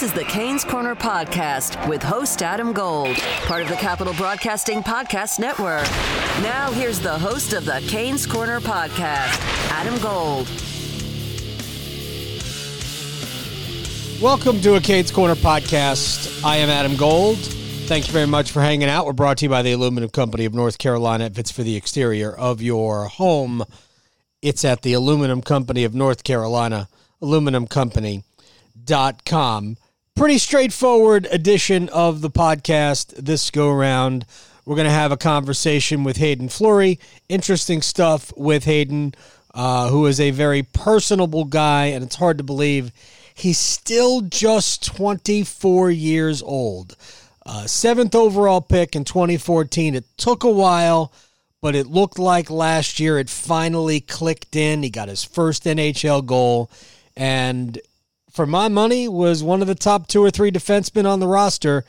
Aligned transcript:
This 0.00 0.12
is 0.12 0.18
the 0.18 0.24
Canes 0.24 0.64
Corner 0.64 0.94
Podcast 0.94 1.86
with 1.86 2.02
host 2.02 2.40
Adam 2.40 2.72
Gold, 2.72 3.18
part 3.44 3.60
of 3.60 3.68
the 3.68 3.76
Capital 3.76 4.14
Broadcasting 4.14 4.82
Podcast 4.82 5.38
Network. 5.38 5.84
Now, 6.42 6.72
here's 6.72 7.00
the 7.00 7.18
host 7.18 7.52
of 7.52 7.66
the 7.66 7.84
Canes 7.86 8.24
Corner 8.24 8.60
Podcast, 8.60 9.38
Adam 9.70 9.98
Gold. 9.98 10.48
Welcome 14.22 14.62
to 14.62 14.76
a 14.76 14.80
Canes 14.80 15.10
Corner 15.10 15.34
podcast. 15.34 16.46
I 16.46 16.56
am 16.56 16.70
Adam 16.70 16.96
Gold. 16.96 17.36
Thank 17.36 18.06
you 18.06 18.14
very 18.14 18.26
much 18.26 18.52
for 18.52 18.62
hanging 18.62 18.88
out. 18.88 19.04
We're 19.04 19.12
brought 19.12 19.36
to 19.38 19.44
you 19.44 19.50
by 19.50 19.60
the 19.60 19.72
Aluminum 19.72 20.08
Company 20.08 20.46
of 20.46 20.54
North 20.54 20.78
Carolina. 20.78 21.26
If 21.26 21.38
it's 21.38 21.50
for 21.50 21.62
the 21.62 21.76
exterior 21.76 22.32
of 22.32 22.62
your 22.62 23.04
home, 23.04 23.64
it's 24.40 24.64
at 24.64 24.80
the 24.80 24.94
Aluminum 24.94 25.42
Company 25.42 25.84
of 25.84 25.94
North 25.94 26.24
Carolina, 26.24 26.88
aluminumcompany.com. 27.20 29.76
Pretty 30.16 30.38
straightforward 30.38 31.26
edition 31.30 31.88
of 31.88 32.20
the 32.20 32.30
podcast 32.30 33.14
this 33.16 33.50
go 33.50 33.70
around. 33.70 34.26
We're 34.66 34.76
going 34.76 34.86
to 34.86 34.92
have 34.92 35.12
a 35.12 35.16
conversation 35.16 36.04
with 36.04 36.18
Haydn 36.18 36.48
Fleury. 36.48 36.98
Interesting 37.28 37.80
stuff 37.80 38.32
with 38.36 38.64
Haydn, 38.64 39.14
uh, 39.54 39.88
who 39.88 40.06
is 40.06 40.20
a 40.20 40.30
very 40.30 40.62
personable 40.62 41.44
guy, 41.44 41.86
and 41.86 42.04
it's 42.04 42.16
hard 42.16 42.38
to 42.38 42.44
believe 42.44 42.92
He's 43.40 43.56
still 43.56 44.20
just 44.20 44.84
24 44.84 45.90
years 45.90 46.42
old. 46.42 46.94
Uh, 47.46 47.66
seventh 47.66 48.14
overall 48.14 48.60
pick 48.60 48.94
in 48.94 49.04
2014. 49.04 49.94
It 49.94 50.04
took 50.18 50.44
a 50.44 50.50
while, 50.50 51.10
but 51.62 51.74
it 51.74 51.86
looked 51.86 52.18
like 52.18 52.50
last 52.50 53.00
year 53.00 53.18
it 53.18 53.30
finally 53.30 54.00
clicked 54.00 54.56
in. 54.56 54.82
He 54.82 54.90
got 54.90 55.08
his 55.08 55.24
first 55.24 55.64
NHL 55.64 56.26
goal, 56.26 56.70
and 57.16 57.80
for 58.30 58.46
my 58.46 58.68
money, 58.68 59.08
was 59.08 59.42
one 59.42 59.60
of 59.60 59.68
the 59.68 59.74
top 59.74 60.06
two 60.06 60.22
or 60.22 60.30
three 60.30 60.50
defensemen 60.50 61.06
on 61.06 61.20
the 61.20 61.26
roster 61.26 61.84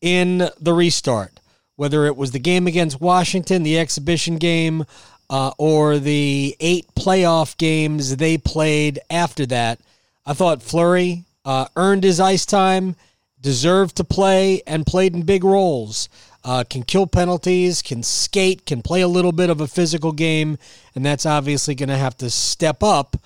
in 0.00 0.48
the 0.60 0.72
restart. 0.72 1.40
Whether 1.76 2.06
it 2.06 2.16
was 2.16 2.32
the 2.32 2.38
game 2.38 2.66
against 2.66 3.00
Washington, 3.00 3.62
the 3.62 3.78
exhibition 3.78 4.36
game, 4.36 4.84
uh, 5.30 5.52
or 5.58 5.98
the 5.98 6.56
eight 6.60 6.86
playoff 6.94 7.56
games 7.56 8.16
they 8.16 8.38
played 8.38 8.98
after 9.10 9.46
that, 9.46 9.80
I 10.26 10.34
thought 10.34 10.62
Fleury 10.62 11.24
uh, 11.44 11.66
earned 11.76 12.04
his 12.04 12.20
ice 12.20 12.44
time, 12.44 12.96
deserved 13.40 13.96
to 13.96 14.04
play, 14.04 14.62
and 14.66 14.86
played 14.86 15.14
in 15.14 15.22
big 15.22 15.44
roles. 15.44 16.08
Uh, 16.44 16.64
can 16.68 16.82
kill 16.82 17.06
penalties, 17.06 17.82
can 17.82 18.02
skate, 18.02 18.64
can 18.64 18.82
play 18.82 19.00
a 19.00 19.08
little 19.08 19.32
bit 19.32 19.50
of 19.50 19.60
a 19.60 19.66
physical 19.66 20.12
game, 20.12 20.58
and 20.94 21.04
that's 21.04 21.26
obviously 21.26 21.74
going 21.74 21.88
to 21.88 21.96
have 21.96 22.16
to 22.16 22.30
step 22.30 22.82
up 22.82 23.16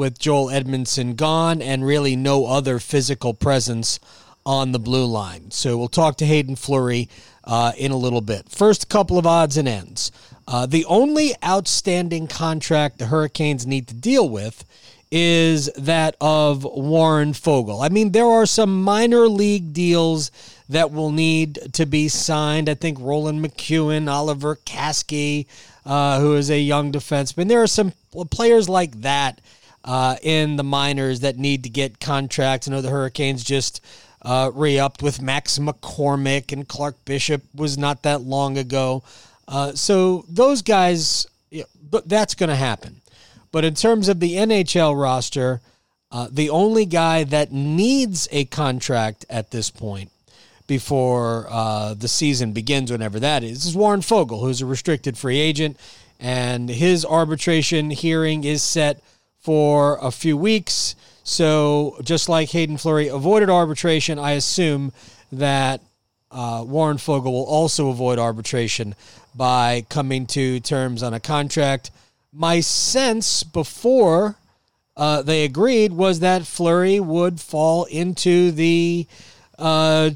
with 0.00 0.18
Joel 0.18 0.46
Edmundson 0.46 1.14
gone 1.14 1.60
and 1.60 1.84
really 1.84 2.16
no 2.16 2.46
other 2.46 2.78
physical 2.78 3.34
presence 3.34 4.00
on 4.46 4.72
the 4.72 4.78
blue 4.78 5.04
line. 5.04 5.50
So 5.50 5.76
we'll 5.76 5.88
talk 5.88 6.16
to 6.16 6.26
Haydn 6.26 6.56
Fleury 6.56 7.10
uh, 7.44 7.72
in 7.76 7.92
a 7.92 7.98
little 7.98 8.22
bit. 8.22 8.48
First, 8.48 8.88
couple 8.88 9.18
of 9.18 9.26
odds 9.26 9.58
and 9.58 9.68
ends. 9.68 10.10
Uh, 10.48 10.64
the 10.64 10.86
only 10.86 11.34
outstanding 11.44 12.28
contract 12.28 12.96
the 12.96 13.08
Hurricanes 13.08 13.66
need 13.66 13.88
to 13.88 13.94
deal 13.94 14.26
with 14.26 14.64
is 15.10 15.66
that 15.76 16.16
of 16.18 16.64
Warren 16.64 17.34
Foegele. 17.34 17.84
I 17.84 17.90
mean, 17.90 18.12
there 18.12 18.24
are 18.24 18.46
some 18.46 18.82
minor 18.82 19.28
league 19.28 19.74
deals 19.74 20.30
that 20.70 20.92
will 20.92 21.10
need 21.10 21.74
to 21.74 21.84
be 21.84 22.08
signed. 22.08 22.70
I 22.70 22.74
think 22.74 22.96
Roland 22.98 23.44
McKeown, 23.44 24.10
Oliver 24.10 24.56
Kaski, 24.64 25.46
uh, 25.84 26.20
who 26.20 26.36
is 26.36 26.48
a 26.48 26.58
young 26.58 26.90
defenseman. 26.90 27.48
There 27.48 27.62
are 27.62 27.66
some 27.66 27.92
players 28.30 28.66
like 28.66 29.02
that 29.02 29.42
uh, 29.84 30.16
in 30.22 30.56
the 30.56 30.64
minors 30.64 31.20
that 31.20 31.38
need 31.38 31.62
to 31.64 31.68
get 31.68 32.00
contracts. 32.00 32.68
I 32.68 32.72
know 32.72 32.82
the 32.82 32.90
Hurricanes 32.90 33.44
just 33.44 33.80
uh, 34.22 34.50
re-upped 34.54 35.02
with 35.02 35.22
Max 35.22 35.58
McCormick 35.58 36.52
and 36.52 36.68
Clark 36.68 36.96
Bishop 37.04 37.42
was 37.54 37.78
not 37.78 38.02
that 38.02 38.20
long 38.20 38.58
ago. 38.58 39.02
Uh, 39.48 39.72
so 39.72 40.24
those 40.28 40.62
guys, 40.62 41.26
but 41.90 42.08
that's 42.08 42.34
going 42.34 42.50
to 42.50 42.56
happen. 42.56 43.00
But 43.52 43.64
in 43.64 43.74
terms 43.74 44.08
of 44.08 44.20
the 44.20 44.34
NHL 44.36 45.00
roster, 45.00 45.60
uh, 46.12 46.28
the 46.30 46.50
only 46.50 46.86
guy 46.86 47.24
that 47.24 47.52
needs 47.52 48.28
a 48.30 48.44
contract 48.46 49.24
at 49.30 49.50
this 49.50 49.70
point 49.70 50.10
before 50.66 51.46
uh, 51.50 51.94
the 51.94 52.06
season 52.06 52.52
begins, 52.52 52.92
whenever 52.92 53.18
that 53.18 53.42
is, 53.42 53.64
is 53.64 53.76
Warren 53.76 54.00
Foegele, 54.00 54.40
who's 54.40 54.60
a 54.60 54.66
restricted 54.66 55.18
free 55.18 55.38
agent. 55.38 55.76
And 56.20 56.68
his 56.68 57.04
arbitration 57.04 57.90
hearing 57.90 58.44
is 58.44 58.62
set 58.62 59.02
for 59.40 59.98
a 60.00 60.10
few 60.10 60.36
weeks. 60.36 60.94
So, 61.22 61.96
just 62.02 62.28
like 62.28 62.50
Haydn 62.50 62.76
Fleury 62.76 63.08
avoided 63.08 63.50
arbitration, 63.50 64.18
I 64.18 64.32
assume 64.32 64.92
that 65.32 65.80
uh, 66.30 66.64
Warren 66.66 66.96
Foegele 66.96 67.24
will 67.24 67.44
also 67.44 67.88
avoid 67.88 68.18
arbitration 68.18 68.94
by 69.34 69.84
coming 69.88 70.26
to 70.26 70.60
terms 70.60 71.02
on 71.02 71.14
a 71.14 71.20
contract 71.20 71.90
my 72.32 72.60
sense 72.60 73.42
before 73.42 74.36
uh, 74.96 75.22
they 75.22 75.44
agreed 75.44 75.92
was 75.92 76.20
that 76.20 76.46
Fleury 76.46 77.00
would 77.00 77.40
fall 77.40 77.84
into 77.84 78.50
the 78.50 79.06
uh, 79.58 80.10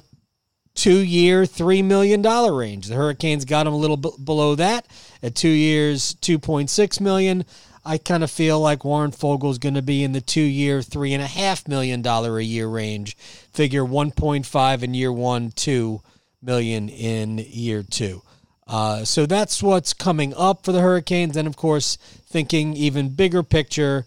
two 0.75 0.99
year, 0.99 1.43
$3 1.43 1.85
million 1.85 2.23
range. 2.23 2.87
The 2.87 2.95
Hurricanes 2.95 3.45
got 3.45 3.67
him 3.67 3.73
a 3.73 3.77
little 3.77 3.97
b- 3.97 4.11
below 4.23 4.55
that 4.57 4.87
at 5.23 5.35
two 5.35 5.49
years, 5.49 6.15
$2.6 6.17 7.01
million. 7.01 7.45
I 7.85 7.99
kind 7.99 8.25
of 8.25 8.31
feel 8.31 8.61
like 8.61 8.85
Warren 8.85 9.11
Foegele 9.11 9.51
is 9.51 9.59
going 9.59 9.75
to 9.75 9.83
be 9.83 10.03
in 10.03 10.13
the 10.13 10.21
two 10.21 10.41
year, 10.41 10.81
$3.5 10.81 11.69
million 11.69 12.07
a 12.07 12.41
year 12.41 12.67
range. 12.67 13.17
Figure 13.53 13.85
1.5 13.85 14.83
in 14.83 14.95
year 14.95 15.13
one, 15.13 15.51
2 15.51 16.01
million 16.43 16.89
in 16.89 17.39
year 17.39 17.83
two. 17.83 18.23
Uh, 18.67 19.05
so 19.05 19.27
that's 19.27 19.63
what's 19.63 19.93
coming 19.93 20.33
up 20.37 20.65
for 20.65 20.73
the 20.73 20.81
Hurricanes. 20.81 21.37
And 21.37 21.47
of 21.47 21.57
course, 21.57 21.97
thinking 22.27 22.75
even 22.75 23.11
bigger 23.11 23.43
picture, 23.43 24.07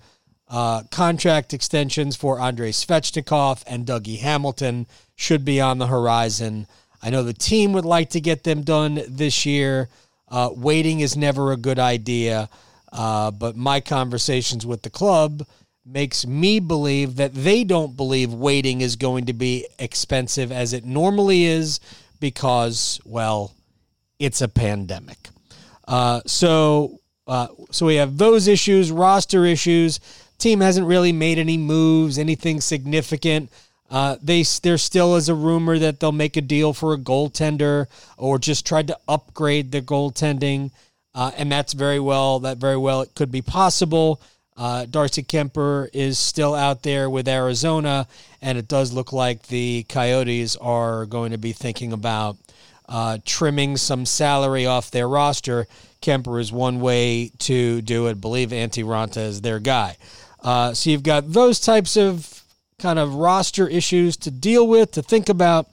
uh, 0.49 0.83
contract 0.91 1.53
extensions 1.53 2.15
for 2.15 2.39
Andrei 2.39 2.71
Svechnikov 2.71 3.63
and 3.67 3.85
Dougie 3.85 4.19
Hamilton 4.19 4.87
should 5.15 5.43
be 5.43 5.59
on 5.59 5.77
the 5.77 5.87
horizon. 5.87 6.67
I 7.01 7.09
know 7.09 7.23
the 7.23 7.33
team 7.33 7.73
would 7.73 7.85
like 7.85 8.09
to 8.11 8.21
get 8.21 8.43
them 8.43 8.63
done 8.63 9.01
this 9.07 9.45
year. 9.45 9.89
Uh, 10.29 10.49
waiting 10.53 10.99
is 10.99 11.15
never 11.15 11.51
a 11.51 11.57
good 11.57 11.79
idea, 11.79 12.49
uh, 12.91 13.31
but 13.31 13.55
my 13.55 13.79
conversations 13.79 14.65
with 14.65 14.81
the 14.81 14.89
club 14.89 15.45
makes 15.85 16.27
me 16.27 16.59
believe 16.59 17.15
that 17.15 17.33
they 17.33 17.63
don't 17.63 17.95
believe 17.95 18.33
waiting 18.33 18.81
is 18.81 18.95
going 18.95 19.25
to 19.25 19.33
be 19.33 19.65
expensive 19.79 20.51
as 20.51 20.73
it 20.73 20.85
normally 20.85 21.45
is 21.45 21.79
because, 22.19 22.99
well, 23.05 23.53
it's 24.19 24.41
a 24.41 24.47
pandemic. 24.47 25.29
Uh, 25.87 26.21
so 26.25 26.99
uh, 27.27 27.47
so 27.71 27.85
we 27.85 27.95
have 27.95 28.17
those 28.17 28.47
issues, 28.47 28.91
roster 28.91 29.45
issues. 29.45 29.99
Team 30.37 30.61
hasn't 30.61 30.87
really 30.87 31.11
made 31.11 31.37
any 31.37 31.57
moves, 31.57 32.17
anything 32.17 32.61
significant. 32.61 33.51
Uh, 33.89 34.17
they 34.21 34.43
there 34.63 34.77
still 34.77 35.15
is 35.15 35.29
a 35.29 35.35
rumor 35.35 35.79
that 35.79 35.99
they'll 35.99 36.11
make 36.11 36.35
a 36.37 36.41
deal 36.41 36.73
for 36.73 36.93
a 36.93 36.97
goaltender 36.97 37.87
or 38.17 38.37
just 38.37 38.65
tried 38.65 38.87
to 38.87 38.97
upgrade 39.07 39.71
their 39.71 39.81
goaltending, 39.81 40.71
uh, 41.17 41.31
and 41.35 41.51
that's 41.51 41.73
very 41.73 41.99
well 41.99 42.39
that 42.41 42.59
very 42.59 42.77
well 42.77 43.01
it 43.01 43.15
could 43.15 43.31
be 43.31 43.41
possible. 43.41 44.21
Uh, 44.55 44.85
Darcy 44.85 45.23
Kuemper 45.23 45.89
is 45.91 46.19
still 46.19 46.53
out 46.53 46.83
there 46.83 47.09
with 47.09 47.27
Arizona, 47.27 48.07
and 48.39 48.55
it 48.55 48.67
does 48.67 48.93
look 48.93 49.11
like 49.11 49.47
the 49.47 49.83
Coyotes 49.89 50.55
are 50.57 51.07
going 51.07 51.31
to 51.31 51.39
be 51.39 51.53
thinking 51.53 51.91
about 51.91 52.37
uh, 52.87 53.17
trimming 53.25 53.77
some 53.77 54.05
salary 54.05 54.67
off 54.67 54.91
their 54.91 55.09
roster. 55.09 55.65
Kuemper 56.03 56.39
is 56.39 56.51
one 56.51 56.81
way 56.81 57.31
to 57.39 57.81
do 57.81 58.05
it. 58.05 58.11
I 58.11 58.13
believe 58.13 58.49
Antti 58.49 58.83
Raanta 58.83 59.17
is 59.17 59.41
their 59.41 59.59
guy. 59.59 59.97
Uh, 60.43 60.75
so 60.75 60.91
you've 60.91 61.03
got 61.03 61.33
those 61.33 61.59
types 61.59 61.97
of 61.97 62.43
kind 62.77 62.99
of 62.99 63.15
roster 63.15 63.67
issues 63.67 64.17
to 64.17 64.29
deal 64.29 64.67
with, 64.67 64.91
to 64.91 65.01
think 65.01 65.29
about. 65.29 65.67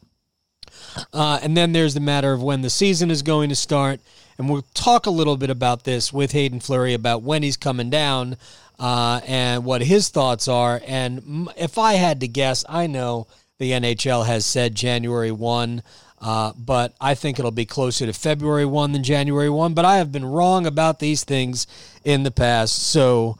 Uh, 1.12 1.38
and 1.42 1.56
then 1.56 1.72
there's 1.72 1.94
the 1.94 2.00
matter 2.00 2.32
of 2.32 2.42
when 2.42 2.62
the 2.62 2.70
season 2.70 3.10
is 3.10 3.22
going 3.22 3.48
to 3.48 3.56
start. 3.56 4.00
And 4.38 4.48
we'll 4.48 4.64
talk 4.74 5.06
a 5.06 5.10
little 5.10 5.36
bit 5.36 5.50
about 5.50 5.84
this 5.84 6.12
with 6.12 6.32
Haydn 6.32 6.60
Fleury 6.60 6.94
about 6.94 7.22
when 7.22 7.42
he's 7.42 7.56
coming 7.56 7.90
down 7.90 8.36
uh, 8.78 9.20
and 9.26 9.64
what 9.64 9.82
his 9.82 10.08
thoughts 10.08 10.48
are. 10.48 10.80
And 10.86 11.48
if 11.56 11.78
I 11.78 11.94
had 11.94 12.20
to 12.20 12.28
guess, 12.28 12.64
I 12.68 12.86
know 12.86 13.26
the 13.58 13.70
NHL 13.72 14.26
has 14.26 14.44
said 14.44 14.74
January 14.74 15.30
1. 15.30 15.82
Uh, 16.20 16.52
but 16.56 16.94
I 17.02 17.14
think 17.14 17.38
it'll 17.38 17.50
be 17.50 17.66
closer 17.66 18.06
to 18.06 18.12
February 18.14 18.64
1 18.64 18.92
than 18.92 19.02
January 19.02 19.50
1. 19.50 19.74
But 19.74 19.84
I 19.84 19.98
have 19.98 20.10
been 20.10 20.24
wrong 20.24 20.66
about 20.66 20.98
these 20.98 21.22
things 21.22 21.66
in 22.02 22.22
the 22.22 22.30
past, 22.30 22.74
so 22.74 23.36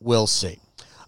we'll 0.00 0.26
see. 0.26 0.58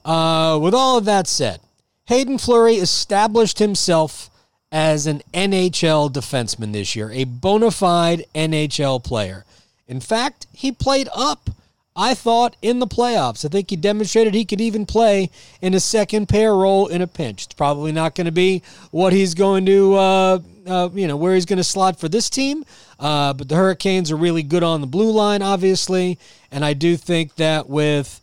Uh, 0.04 0.56
with 0.62 0.72
all 0.72 0.96
of 0.98 1.04
that 1.06 1.26
said, 1.26 1.60
Haydn 2.06 2.38
Fleury 2.38 2.76
established 2.76 3.58
himself 3.58 4.30
as 4.76 5.06
an 5.06 5.22
NHL 5.32 6.12
defenseman 6.12 6.74
this 6.74 6.94
year, 6.94 7.10
a 7.10 7.24
bona 7.24 7.70
fide 7.70 8.26
NHL 8.34 9.02
player. 9.02 9.46
In 9.88 10.00
fact, 10.00 10.46
he 10.52 10.70
played 10.70 11.08
up, 11.16 11.48
I 11.96 12.12
thought, 12.12 12.56
in 12.60 12.78
the 12.78 12.86
playoffs. 12.86 13.42
I 13.42 13.48
think 13.48 13.70
he 13.70 13.76
demonstrated 13.76 14.34
he 14.34 14.44
could 14.44 14.60
even 14.60 14.84
play 14.84 15.30
in 15.62 15.72
a 15.72 15.80
second 15.80 16.28
pair 16.28 16.54
role 16.54 16.88
in 16.88 17.00
a 17.00 17.06
pinch. 17.06 17.46
It's 17.46 17.54
probably 17.54 17.90
not 17.90 18.14
going 18.14 18.26
to 18.26 18.32
be 18.32 18.60
what 18.90 19.14
he's 19.14 19.32
going 19.32 19.64
to, 19.64 19.94
uh, 19.94 20.38
uh, 20.66 20.90
you 20.92 21.08
know, 21.08 21.16
where 21.16 21.34
he's 21.34 21.46
going 21.46 21.56
to 21.56 21.64
slot 21.64 21.98
for 21.98 22.10
this 22.10 22.28
team. 22.28 22.62
Uh, 23.00 23.32
but 23.32 23.48
the 23.48 23.56
Hurricanes 23.56 24.10
are 24.10 24.16
really 24.16 24.42
good 24.42 24.62
on 24.62 24.82
the 24.82 24.86
blue 24.86 25.10
line, 25.10 25.40
obviously. 25.40 26.18
And 26.50 26.62
I 26.62 26.74
do 26.74 26.98
think 26.98 27.36
that 27.36 27.66
with 27.66 28.20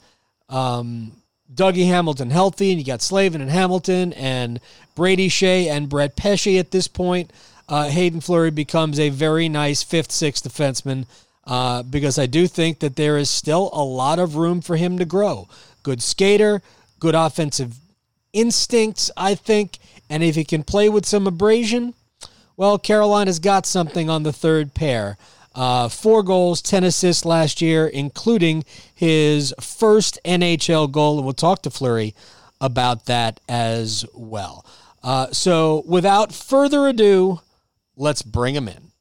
um, 0.50 1.14
Dougie 1.54 1.88
Hamilton 1.88 2.30
healthy, 2.30 2.72
and 2.72 2.80
you 2.80 2.86
got 2.86 3.02
Slavin 3.02 3.42
and 3.42 3.52
Hamilton 3.52 4.14
and 4.14 4.60
Brady 4.96 5.30
Skjei 5.30 5.68
and 5.68 5.90
Brett 5.90 6.16
Pesce 6.16 6.58
at 6.58 6.72
this 6.72 6.88
point, 6.88 7.32
uh, 7.68 7.90
Haydn 7.90 8.22
Fleury 8.22 8.52
becomes 8.52 9.00
a 9.00 9.10
very 9.10 9.50
nice 9.50 9.84
fifth, 9.84 10.12
sixth 10.12 10.44
defenseman 10.44 11.06
uh, 11.46 11.84
because 11.84 12.20
I 12.20 12.26
do 12.26 12.48
think 12.48 12.80
that 12.80 12.96
there 12.96 13.18
is 13.18 13.30
still 13.30 13.70
a 13.74 13.84
lot 13.84 14.20
of 14.20 14.36
room 14.36 14.62
for 14.62 14.76
him 14.76 14.98
to 14.98 15.06
grow. 15.06 15.48
Good 15.82 16.02
skater, 16.02 16.62
good 17.00 17.16
offensive 17.16 17.76
instincts, 18.32 19.12
I 19.18 19.36
think. 19.36 19.80
And 20.10 20.24
if 20.24 20.36
he 20.36 20.44
can 20.44 20.64
play 20.64 20.90
with 20.90 21.06
some 21.06 21.28
abrasion, 21.28 21.94
well, 22.56 22.78
Carolina's 22.78 23.40
got 23.40 23.66
something 23.66 24.10
on 24.10 24.24
the 24.24 24.34
third 24.34 24.74
pair. 24.74 25.18
Uh, 25.56 25.88
four 25.88 26.24
goals, 26.24 26.62
10 26.62 26.84
assists 26.84 27.26
last 27.26 27.62
year, 27.62 27.88
including 27.88 28.64
his 28.94 29.54
first 29.60 30.20
NHL 30.26 30.92
goal. 30.92 31.18
And 31.18 31.26
we'll 31.26 31.34
talk 31.34 31.62
to 31.64 31.70
Fleury 31.70 32.16
about 32.60 33.06
that 33.06 33.40
as 33.48 34.06
well. 34.14 34.66
Uh, 35.04 35.28
so 35.32 35.84
without 35.86 36.34
further 36.34 36.88
ado, 36.88 37.42
let's 37.96 38.22
bring 38.22 38.56
him 38.56 38.68
in. 38.68 38.94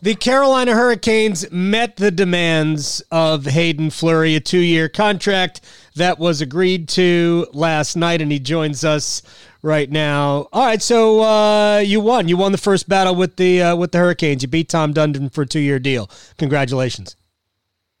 The 0.00 0.14
Carolina 0.14 0.74
Hurricanes 0.74 1.50
met 1.50 1.96
the 1.96 2.12
demands 2.12 3.02
of 3.10 3.46
Haydn 3.46 3.90
Fleury, 3.90 4.36
a 4.36 4.40
two 4.40 4.58
year 4.60 4.88
contract 4.88 5.60
that 5.96 6.20
was 6.20 6.40
agreed 6.40 6.88
to 6.90 7.48
last 7.52 7.96
night, 7.96 8.22
and 8.22 8.30
he 8.30 8.38
joins 8.38 8.84
us 8.84 9.22
right 9.68 9.90
now. 9.90 10.48
All 10.52 10.64
right, 10.64 10.82
so 10.82 11.22
uh, 11.22 11.78
you 11.78 12.00
won. 12.00 12.26
You 12.26 12.36
won 12.36 12.50
the 12.52 12.58
first 12.58 12.88
battle 12.88 13.14
with 13.14 13.36
the 13.36 13.62
uh, 13.62 13.76
with 13.76 13.92
the 13.92 13.98
Hurricanes. 13.98 14.42
You 14.42 14.48
beat 14.48 14.68
Tom 14.68 14.94
Dundon 14.94 15.32
for 15.32 15.42
a 15.42 15.46
two 15.46 15.60
year 15.60 15.78
deal. 15.78 16.10
Congratulations. 16.38 17.14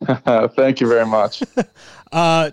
Thank 0.04 0.80
you 0.80 0.88
very 0.88 1.06
much. 1.06 1.42
uh, 2.12 2.50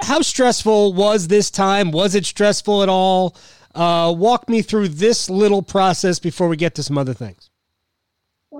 how 0.00 0.20
stressful 0.20 0.92
was 0.92 1.28
this 1.28 1.50
time? 1.50 1.90
Was 1.90 2.14
it 2.14 2.24
stressful 2.24 2.82
at 2.82 2.88
all? 2.88 3.36
Uh, 3.74 4.14
walk 4.16 4.48
me 4.48 4.62
through 4.62 4.88
this 4.88 5.28
little 5.28 5.62
process 5.62 6.18
before 6.18 6.48
we 6.48 6.56
get 6.56 6.74
to 6.76 6.82
some 6.82 6.96
other 6.96 7.14
things. 7.14 7.50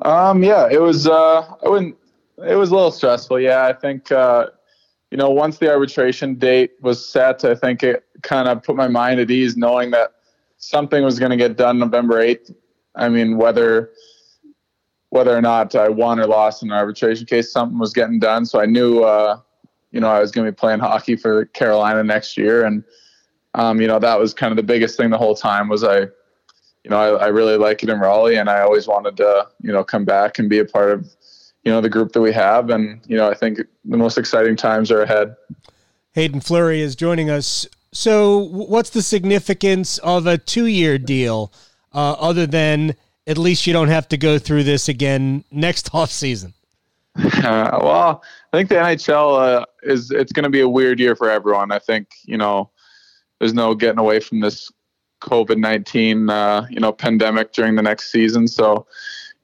Um, 0.03 0.43
yeah, 0.43 0.69
it 0.71 0.81
was. 0.81 1.07
Uh, 1.07 1.43
I 1.65 1.69
wouldn't. 1.69 1.97
It 2.39 2.57
was 2.57 2.71
a 2.71 2.75
little 2.75 2.91
stressful. 2.91 3.41
Yeah, 3.41 3.67
I 3.67 3.73
think. 3.73 4.11
Uh, 4.11 4.49
you 5.11 5.19
know, 5.19 5.31
once 5.31 5.59
the 5.59 5.71
arbitration 5.71 6.35
date 6.35 6.73
was 6.81 7.09
set, 7.09 7.45
I 7.45 7.55
think 7.55 7.85
it 7.85 8.03
kind 8.25 8.49
of 8.49 8.63
put 8.63 8.75
my 8.75 8.89
mind 8.89 9.21
at 9.21 9.31
ease, 9.31 9.57
knowing 9.57 9.93
that 9.93 10.15
something 10.57 11.05
was 11.05 11.19
going 11.21 11.31
to 11.31 11.37
get 11.37 11.57
done 11.57 11.79
November 11.79 12.21
eighth. 12.21 12.51
I 12.97 13.09
mean, 13.09 13.37
whether 13.37 13.93
whether 15.11 15.37
or 15.37 15.41
not 15.41 15.77
I 15.77 15.89
won 15.89 16.19
or 16.19 16.27
lost 16.27 16.65
in 16.65 16.73
an 16.73 16.77
arbitration 16.77 17.27
case, 17.27 17.53
something 17.53 17.79
was 17.79 17.93
getting 17.93 18.19
done. 18.19 18.45
So 18.45 18.61
I 18.61 18.67
knew, 18.67 19.05
uh, 19.05 19.39
you 19.93 20.01
know, 20.01 20.09
I 20.09 20.19
was 20.19 20.33
going 20.33 20.45
to 20.45 20.51
be 20.51 20.57
playing 20.57 20.81
hockey 20.81 21.15
for 21.15 21.45
Carolina 21.47 22.03
next 22.03 22.37
year, 22.37 22.65
and 22.65 22.83
um, 23.55 23.81
you 23.81 23.87
know, 23.87 24.01
that 24.01 24.19
was 24.19 24.35
kind 24.35 24.51
of 24.51 24.57
the 24.57 24.65
biggest 24.65 24.97
thing 24.97 25.11
the 25.11 25.19
whole 25.19 25.37
time 25.37 25.69
was 25.69 25.85
I 25.85 26.09
you 26.85 26.91
know, 26.91 26.99
I, 26.99 27.25
I 27.25 27.27
really 27.29 27.57
like 27.57 27.83
it 27.83 27.89
in 27.89 27.99
Raleigh, 27.99 28.37
and 28.37 28.49
I 28.49 28.61
always 28.61 28.87
wanted 28.87 29.17
to, 29.17 29.49
you 29.63 29.73
know, 29.73 29.83
come 29.83 30.05
back 30.05 30.39
and 30.39 30.51
be 30.51 30.59
a 30.59 30.67
part 30.67 30.91
of, 30.93 31.09
you 31.65 31.73
know, 31.73 31.81
the 31.81 31.89
group 31.89 32.13
that 32.13 32.21
we 32.21 32.31
have. 32.33 32.69
And 32.69 33.01
you 33.07 33.17
know, 33.17 33.29
I 33.29 33.35
think 33.35 33.59
the 33.85 33.97
most 33.97 34.19
exciting 34.19 34.55
times 34.55 34.91
are 34.91 35.01
ahead. 35.01 35.35
Haydn 36.15 36.41
Fleury 36.41 36.81
is 36.81 36.95
joining 36.95 37.31
us. 37.31 37.67
So, 37.95 38.39
what's 38.39 38.91
the 38.91 39.03
significance 39.03 39.99
of 39.99 40.27
a 40.27 40.37
two-year 40.37 40.99
deal, 40.99 41.53
uh, 41.93 42.13
other 42.19 42.45
than 42.45 42.97
at 43.25 43.39
least 43.39 43.69
you 43.69 43.73
don't 43.73 43.89
have 43.89 44.09
to 44.09 44.17
go 44.17 44.37
through 44.37 44.65
this 44.65 44.89
again 44.89 45.45
next 45.53 45.91
off 45.95 46.11
season? 46.11 46.55
Uh, 47.17 47.31
well, 47.83 48.25
I 48.53 48.57
think 48.57 48.69
the 48.69 48.75
NHL 48.75 49.61
uh, 49.61 49.65
is 49.85 50.11
it's 50.11 50.33
going 50.33 50.43
to 50.43 50.51
be 50.51 50.61
a 50.61 50.69
weird 50.69 50.99
year 50.99 51.15
for 51.15 51.31
everyone. 51.31 51.71
I 51.71 51.79
think 51.79 52.09
you 52.25 52.37
know, 52.37 52.71
there's 53.39 53.55
no 53.55 53.77
getting 53.77 54.01
away 54.01 54.19
from 54.19 54.41
this 54.41 54.73
COVID 55.23 55.59
nineteen 55.59 56.29
uh, 56.29 56.67
you 56.69 56.81
know 56.81 56.93
pandemic 56.93 57.53
during 57.53 57.77
the 57.77 57.83
next 57.83 58.11
season. 58.11 58.49
So 58.49 58.89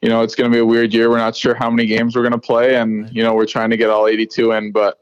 you 0.02 0.08
know 0.08 0.23
it's 0.23 0.35
going 0.35 0.50
to 0.50 0.55
be 0.55 0.61
a 0.61 0.67
weird 0.67 0.93
year. 0.93 1.08
We're 1.08 1.19
not 1.19 1.37
sure 1.37 1.55
how 1.55 1.70
many 1.70 1.87
games 1.87 2.17
we're 2.17 2.23
going 2.23 2.32
to 2.32 2.38
play, 2.38 2.75
and 2.75 3.08
you 3.14 3.23
know 3.23 3.32
we're 3.32 3.47
trying 3.47 3.70
to 3.70 3.76
get 3.76 3.91
all 3.91 4.08
82 4.08 4.50
in, 4.50 4.73
but 4.73 4.99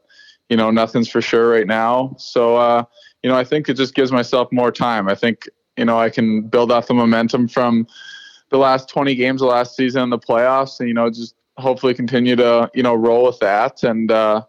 you 0.49 0.55
know 0.55 0.69
nothing's 0.69 1.09
for 1.09 1.21
sure 1.21 1.49
right 1.49 1.65
now. 1.65 2.15
So 2.19 2.55
uh, 2.57 2.83
you 3.23 3.29
know 3.29 3.37
I 3.37 3.43
think 3.43 3.69
it 3.69 3.75
just 3.75 3.95
gives 3.95 4.11
myself 4.11 4.51
more 4.51 4.71
time. 4.71 5.07
I 5.07 5.15
think 5.15 5.47
you 5.77 5.85
know 5.85 5.99
I 5.99 6.09
can 6.09 6.41
build 6.41 6.71
off 6.71 6.87
the 6.87 6.93
momentum 6.93 7.47
from 7.47 7.87
the 8.49 8.57
last 8.57 8.89
20 8.89 9.13
games 9.15 9.41
of 9.41 9.49
last 9.49 9.75
season 9.75 10.03
in 10.03 10.09
the 10.09 10.19
playoffs, 10.19 10.79
and 10.79 10.87
you 10.87 10.95
know 10.95 11.09
just 11.09 11.35
hopefully 11.57 11.93
continue 11.93 12.35
to 12.35 12.69
you 12.73 12.83
know 12.83 12.95
roll 12.95 13.25
with 13.25 13.39
that 13.39 13.83
and 13.83 14.11
uh, 14.11 14.41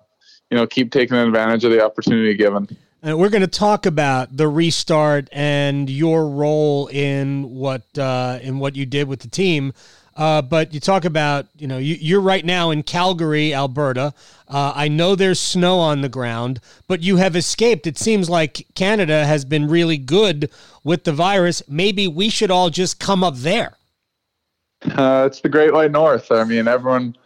you 0.50 0.56
know 0.56 0.66
keep 0.66 0.90
taking 0.92 1.16
advantage 1.16 1.64
of 1.64 1.70
the 1.70 1.84
opportunity 1.84 2.34
given. 2.34 2.68
And 3.02 3.18
we're 3.18 3.30
going 3.30 3.40
to 3.40 3.46
talk 3.46 3.86
about 3.86 4.36
the 4.36 4.46
restart 4.46 5.28
and 5.32 5.88
your 5.88 6.28
role 6.28 6.88
in 6.88 7.48
what 7.50 7.82
uh, 7.98 8.38
in 8.42 8.58
what 8.58 8.76
you 8.76 8.84
did 8.84 9.08
with 9.08 9.20
the 9.20 9.28
team. 9.28 9.72
Uh, 10.20 10.42
but 10.42 10.74
you 10.74 10.80
talk 10.80 11.06
about, 11.06 11.46
you 11.56 11.66
know, 11.66 11.78
you, 11.78 12.18
are 12.18 12.20
right 12.20 12.44
now 12.44 12.70
in 12.70 12.82
Calgary, 12.82 13.54
Alberta. 13.54 14.12
Uh, 14.46 14.70
I 14.76 14.86
know 14.86 15.16
there's 15.16 15.40
snow 15.40 15.78
on 15.78 16.02
the 16.02 16.10
ground, 16.10 16.60
but 16.86 17.00
you 17.00 17.16
have 17.16 17.34
escaped. 17.34 17.86
It 17.86 17.96
seems 17.96 18.28
like 18.28 18.66
Canada 18.74 19.24
has 19.24 19.46
been 19.46 19.66
really 19.66 19.96
good 19.96 20.50
with 20.84 21.04
the 21.04 21.12
virus. 21.14 21.62
Maybe 21.66 22.06
we 22.06 22.28
should 22.28 22.50
all 22.50 22.68
just 22.68 23.00
come 23.00 23.24
up 23.24 23.36
there. 23.36 23.78
Uh, 24.84 25.24
it's 25.26 25.40
the 25.40 25.48
Great 25.48 25.72
White 25.72 25.90
North. 25.90 26.30
I 26.30 26.44
mean, 26.44 26.68
everyone 26.68 27.16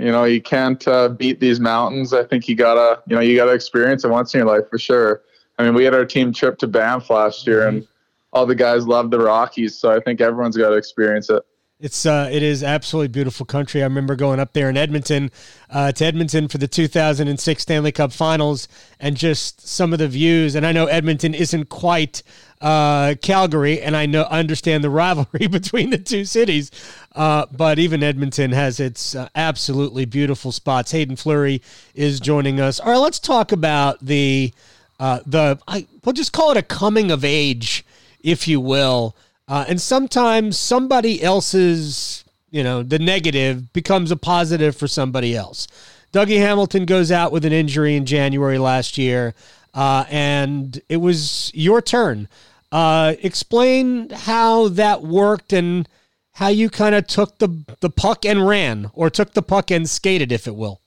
you 0.00 0.10
know 0.10 0.24
you 0.24 0.42
can't 0.42 0.88
uh, 0.88 1.10
beat 1.10 1.38
these 1.38 1.60
mountains 1.60 2.12
i 2.12 2.24
think 2.24 2.48
you 2.48 2.56
gotta 2.56 3.00
you 3.06 3.14
know 3.14 3.22
you 3.22 3.36
gotta 3.36 3.52
experience 3.52 4.04
it 4.04 4.08
once 4.08 4.34
in 4.34 4.38
your 4.38 4.48
life 4.48 4.68
for 4.68 4.76
sure 4.76 5.22
i 5.60 5.62
mean 5.62 5.74
we 5.74 5.84
had 5.84 5.94
our 5.94 6.04
team 6.04 6.32
trip 6.32 6.58
to 6.58 6.66
banff 6.66 7.08
last 7.08 7.46
year 7.46 7.68
and 7.68 7.86
all 8.32 8.44
the 8.44 8.54
guys 8.54 8.84
love 8.84 9.12
the 9.12 9.18
rockies 9.18 9.78
so 9.78 9.94
i 9.94 10.00
think 10.00 10.20
everyone's 10.20 10.56
got 10.56 10.70
to 10.70 10.76
experience 10.76 11.30
it 11.30 11.44
it's 11.82 12.06
uh, 12.06 12.28
it 12.30 12.44
is 12.44 12.62
absolutely 12.62 13.08
beautiful 13.08 13.44
country. 13.44 13.82
I 13.82 13.86
remember 13.86 14.14
going 14.14 14.38
up 14.38 14.52
there 14.52 14.70
in 14.70 14.76
Edmonton, 14.76 15.32
uh, 15.68 15.90
to 15.90 16.04
Edmonton 16.04 16.46
for 16.46 16.58
the 16.58 16.68
2006 16.68 17.60
Stanley 17.60 17.90
Cup 17.90 18.12
Finals, 18.12 18.68
and 19.00 19.16
just 19.16 19.66
some 19.66 19.92
of 19.92 19.98
the 19.98 20.06
views. 20.06 20.54
And 20.54 20.64
I 20.64 20.70
know 20.70 20.86
Edmonton 20.86 21.34
isn't 21.34 21.70
quite 21.70 22.22
uh, 22.60 23.16
Calgary, 23.20 23.82
and 23.82 23.96
I 23.96 24.06
know 24.06 24.22
understand 24.22 24.84
the 24.84 24.90
rivalry 25.02 25.48
between 25.48 25.90
the 25.90 25.98
two 25.98 26.24
cities. 26.24 26.70
Uh, 27.16 27.46
but 27.50 27.80
even 27.80 28.04
Edmonton 28.04 28.52
has 28.52 28.78
its 28.78 29.16
uh, 29.16 29.28
absolutely 29.34 30.04
beautiful 30.04 30.52
spots. 30.52 30.92
Haydn 30.92 31.16
Fleury 31.16 31.62
is 31.96 32.20
joining 32.20 32.60
us. 32.60 32.78
All 32.78 32.92
right, 32.92 32.98
let's 32.98 33.18
talk 33.18 33.50
about 33.50 33.98
the 33.98 34.54
uh, 35.00 35.18
the 35.26 35.58
I, 35.66 35.88
we'll 36.04 36.12
just 36.12 36.32
call 36.32 36.52
it 36.52 36.56
a 36.56 36.62
coming 36.62 37.10
of 37.10 37.24
age, 37.24 37.84
if 38.22 38.46
you 38.46 38.60
will. 38.60 39.16
Uh, 39.48 39.64
and 39.68 39.80
sometimes 39.80 40.58
somebody 40.58 41.22
else's, 41.22 42.24
you 42.50 42.62
know, 42.62 42.82
the 42.82 42.98
negative 42.98 43.72
becomes 43.72 44.10
a 44.10 44.16
positive 44.16 44.76
for 44.76 44.86
somebody 44.86 45.36
else. 45.36 45.66
Dougie 46.12 46.38
Hamilton 46.38 46.84
goes 46.84 47.10
out 47.10 47.32
with 47.32 47.44
an 47.44 47.52
injury 47.52 47.96
in 47.96 48.04
January 48.06 48.58
last 48.58 48.98
year, 48.98 49.34
uh, 49.74 50.04
and 50.10 50.80
it 50.88 50.98
was 50.98 51.50
your 51.54 51.80
turn. 51.80 52.28
Uh, 52.70 53.14
explain 53.20 54.10
how 54.10 54.68
that 54.68 55.02
worked 55.02 55.52
and 55.52 55.88
how 56.32 56.48
you 56.48 56.70
kind 56.70 56.94
of 56.94 57.06
took 57.06 57.38
the 57.38 57.64
the 57.80 57.90
puck 57.90 58.24
and 58.24 58.46
ran, 58.46 58.90
or 58.94 59.10
took 59.10 59.32
the 59.32 59.42
puck 59.42 59.70
and 59.70 59.88
skated, 59.88 60.32
if 60.32 60.46
it 60.46 60.56
will. 60.56 60.80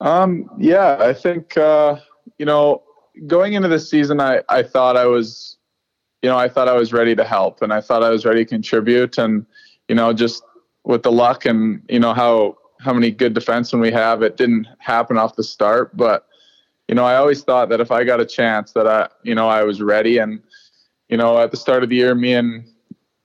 Um. 0.00 0.50
Yeah, 0.58 0.96
I 1.00 1.12
think 1.12 1.56
uh, 1.56 1.96
you 2.38 2.46
know 2.46 2.82
going 3.26 3.54
into 3.54 3.68
the 3.68 3.78
season, 3.80 4.20
I 4.20 4.42
I 4.48 4.62
thought 4.62 4.96
I 4.96 5.06
was, 5.06 5.55
you 6.22 6.30
know, 6.30 6.36
I 6.36 6.48
thought 6.48 6.68
I 6.68 6.74
was 6.74 6.92
ready 6.92 7.14
to 7.14 7.24
help, 7.24 7.62
and 7.62 7.72
I 7.72 7.80
thought 7.80 8.02
I 8.02 8.10
was 8.10 8.24
ready 8.24 8.44
to 8.44 8.48
contribute, 8.48 9.18
and 9.18 9.46
you 9.88 9.94
know, 9.94 10.12
just 10.12 10.42
with 10.84 11.02
the 11.02 11.12
luck 11.12 11.46
and 11.46 11.82
you 11.88 11.98
know 11.98 12.14
how 12.14 12.56
how 12.80 12.92
many 12.92 13.10
good 13.10 13.34
defensemen 13.34 13.80
we 13.80 13.90
have, 13.90 14.22
it 14.22 14.36
didn't 14.36 14.66
happen 14.78 15.16
off 15.16 15.36
the 15.36 15.44
start, 15.44 15.96
but 15.96 16.26
you 16.88 16.94
know, 16.94 17.04
I 17.04 17.16
always 17.16 17.42
thought 17.42 17.68
that 17.70 17.80
if 17.80 17.90
I 17.90 18.04
got 18.04 18.20
a 18.20 18.26
chance, 18.26 18.72
that 18.72 18.86
I, 18.86 19.08
you 19.24 19.34
know, 19.34 19.48
I 19.48 19.64
was 19.64 19.82
ready, 19.82 20.18
and 20.18 20.40
you 21.08 21.16
know, 21.16 21.38
at 21.38 21.50
the 21.50 21.56
start 21.56 21.82
of 21.82 21.88
the 21.88 21.96
year, 21.96 22.14
me 22.14 22.34
and 22.34 22.64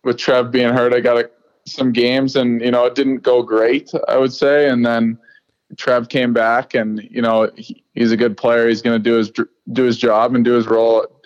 with 0.03 0.17
Trev 0.17 0.51
being 0.51 0.73
hurt, 0.73 0.93
I 0.93 0.99
got 0.99 1.17
a, 1.17 1.29
some 1.65 1.91
games 1.91 2.35
and, 2.35 2.61
you 2.61 2.71
know, 2.71 2.85
it 2.85 2.95
didn't 2.95 3.19
go 3.19 3.43
great, 3.43 3.91
I 4.07 4.17
would 4.17 4.33
say. 4.33 4.69
And 4.69 4.85
then 4.85 5.17
Trev 5.77 6.09
came 6.09 6.33
back 6.33 6.73
and, 6.73 7.07
you 7.09 7.21
know, 7.21 7.49
he, 7.55 7.83
he's 7.93 8.11
a 8.11 8.17
good 8.17 8.37
player. 8.37 8.67
He's 8.67 8.81
going 8.81 9.01
to 9.01 9.09
do 9.09 9.15
his, 9.17 9.31
do 9.71 9.83
his 9.83 9.97
job 9.97 10.35
and 10.35 10.43
do 10.43 10.53
his 10.53 10.67
role 10.67 11.20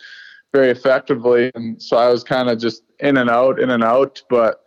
very 0.56 0.70
effectively. 0.70 1.52
And 1.56 1.82
so 1.82 1.98
I 1.98 2.10
was 2.10 2.24
kind 2.24 2.50
of 2.50 2.58
just 2.58 2.84
in 3.00 3.18
and 3.18 3.30
out, 3.30 3.60
in 3.60 3.72
and 3.72 3.84
out. 3.84 4.22
But, 4.30 4.64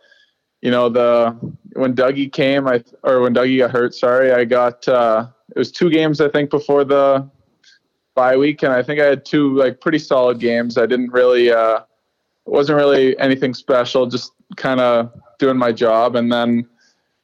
you 0.61 0.69
know, 0.69 0.87
the, 0.87 1.35
when 1.73 1.95
Dougie 1.95 2.31
came, 2.31 2.67
I, 2.67 2.83
or 3.03 3.21
when 3.21 3.33
Dougie 3.33 3.57
got 3.57 3.71
hurt, 3.71 3.95
sorry, 3.95 4.31
I 4.31 4.45
got, 4.45 4.87
uh, 4.87 5.27
it 5.55 5.57
was 5.57 5.71
two 5.71 5.89
games, 5.89 6.21
I 6.21 6.29
think, 6.29 6.51
before 6.51 6.83
the 6.83 7.27
bye 8.13 8.37
week. 8.37 8.61
And 8.63 8.71
I 8.71 8.83
think 8.83 8.99
I 8.99 9.05
had 9.05 9.25
two 9.25 9.55
like 9.55 9.81
pretty 9.81 9.99
solid 9.99 10.39
games. 10.39 10.77
I 10.77 10.85
didn't 10.85 11.11
really, 11.11 11.51
uh, 11.51 11.79
wasn't 12.45 12.77
really 12.77 13.17
anything 13.19 13.53
special, 13.53 14.05
just 14.05 14.31
kind 14.57 14.79
of 14.79 15.11
doing 15.39 15.57
my 15.57 15.71
job. 15.71 16.15
And 16.15 16.31
then, 16.31 16.67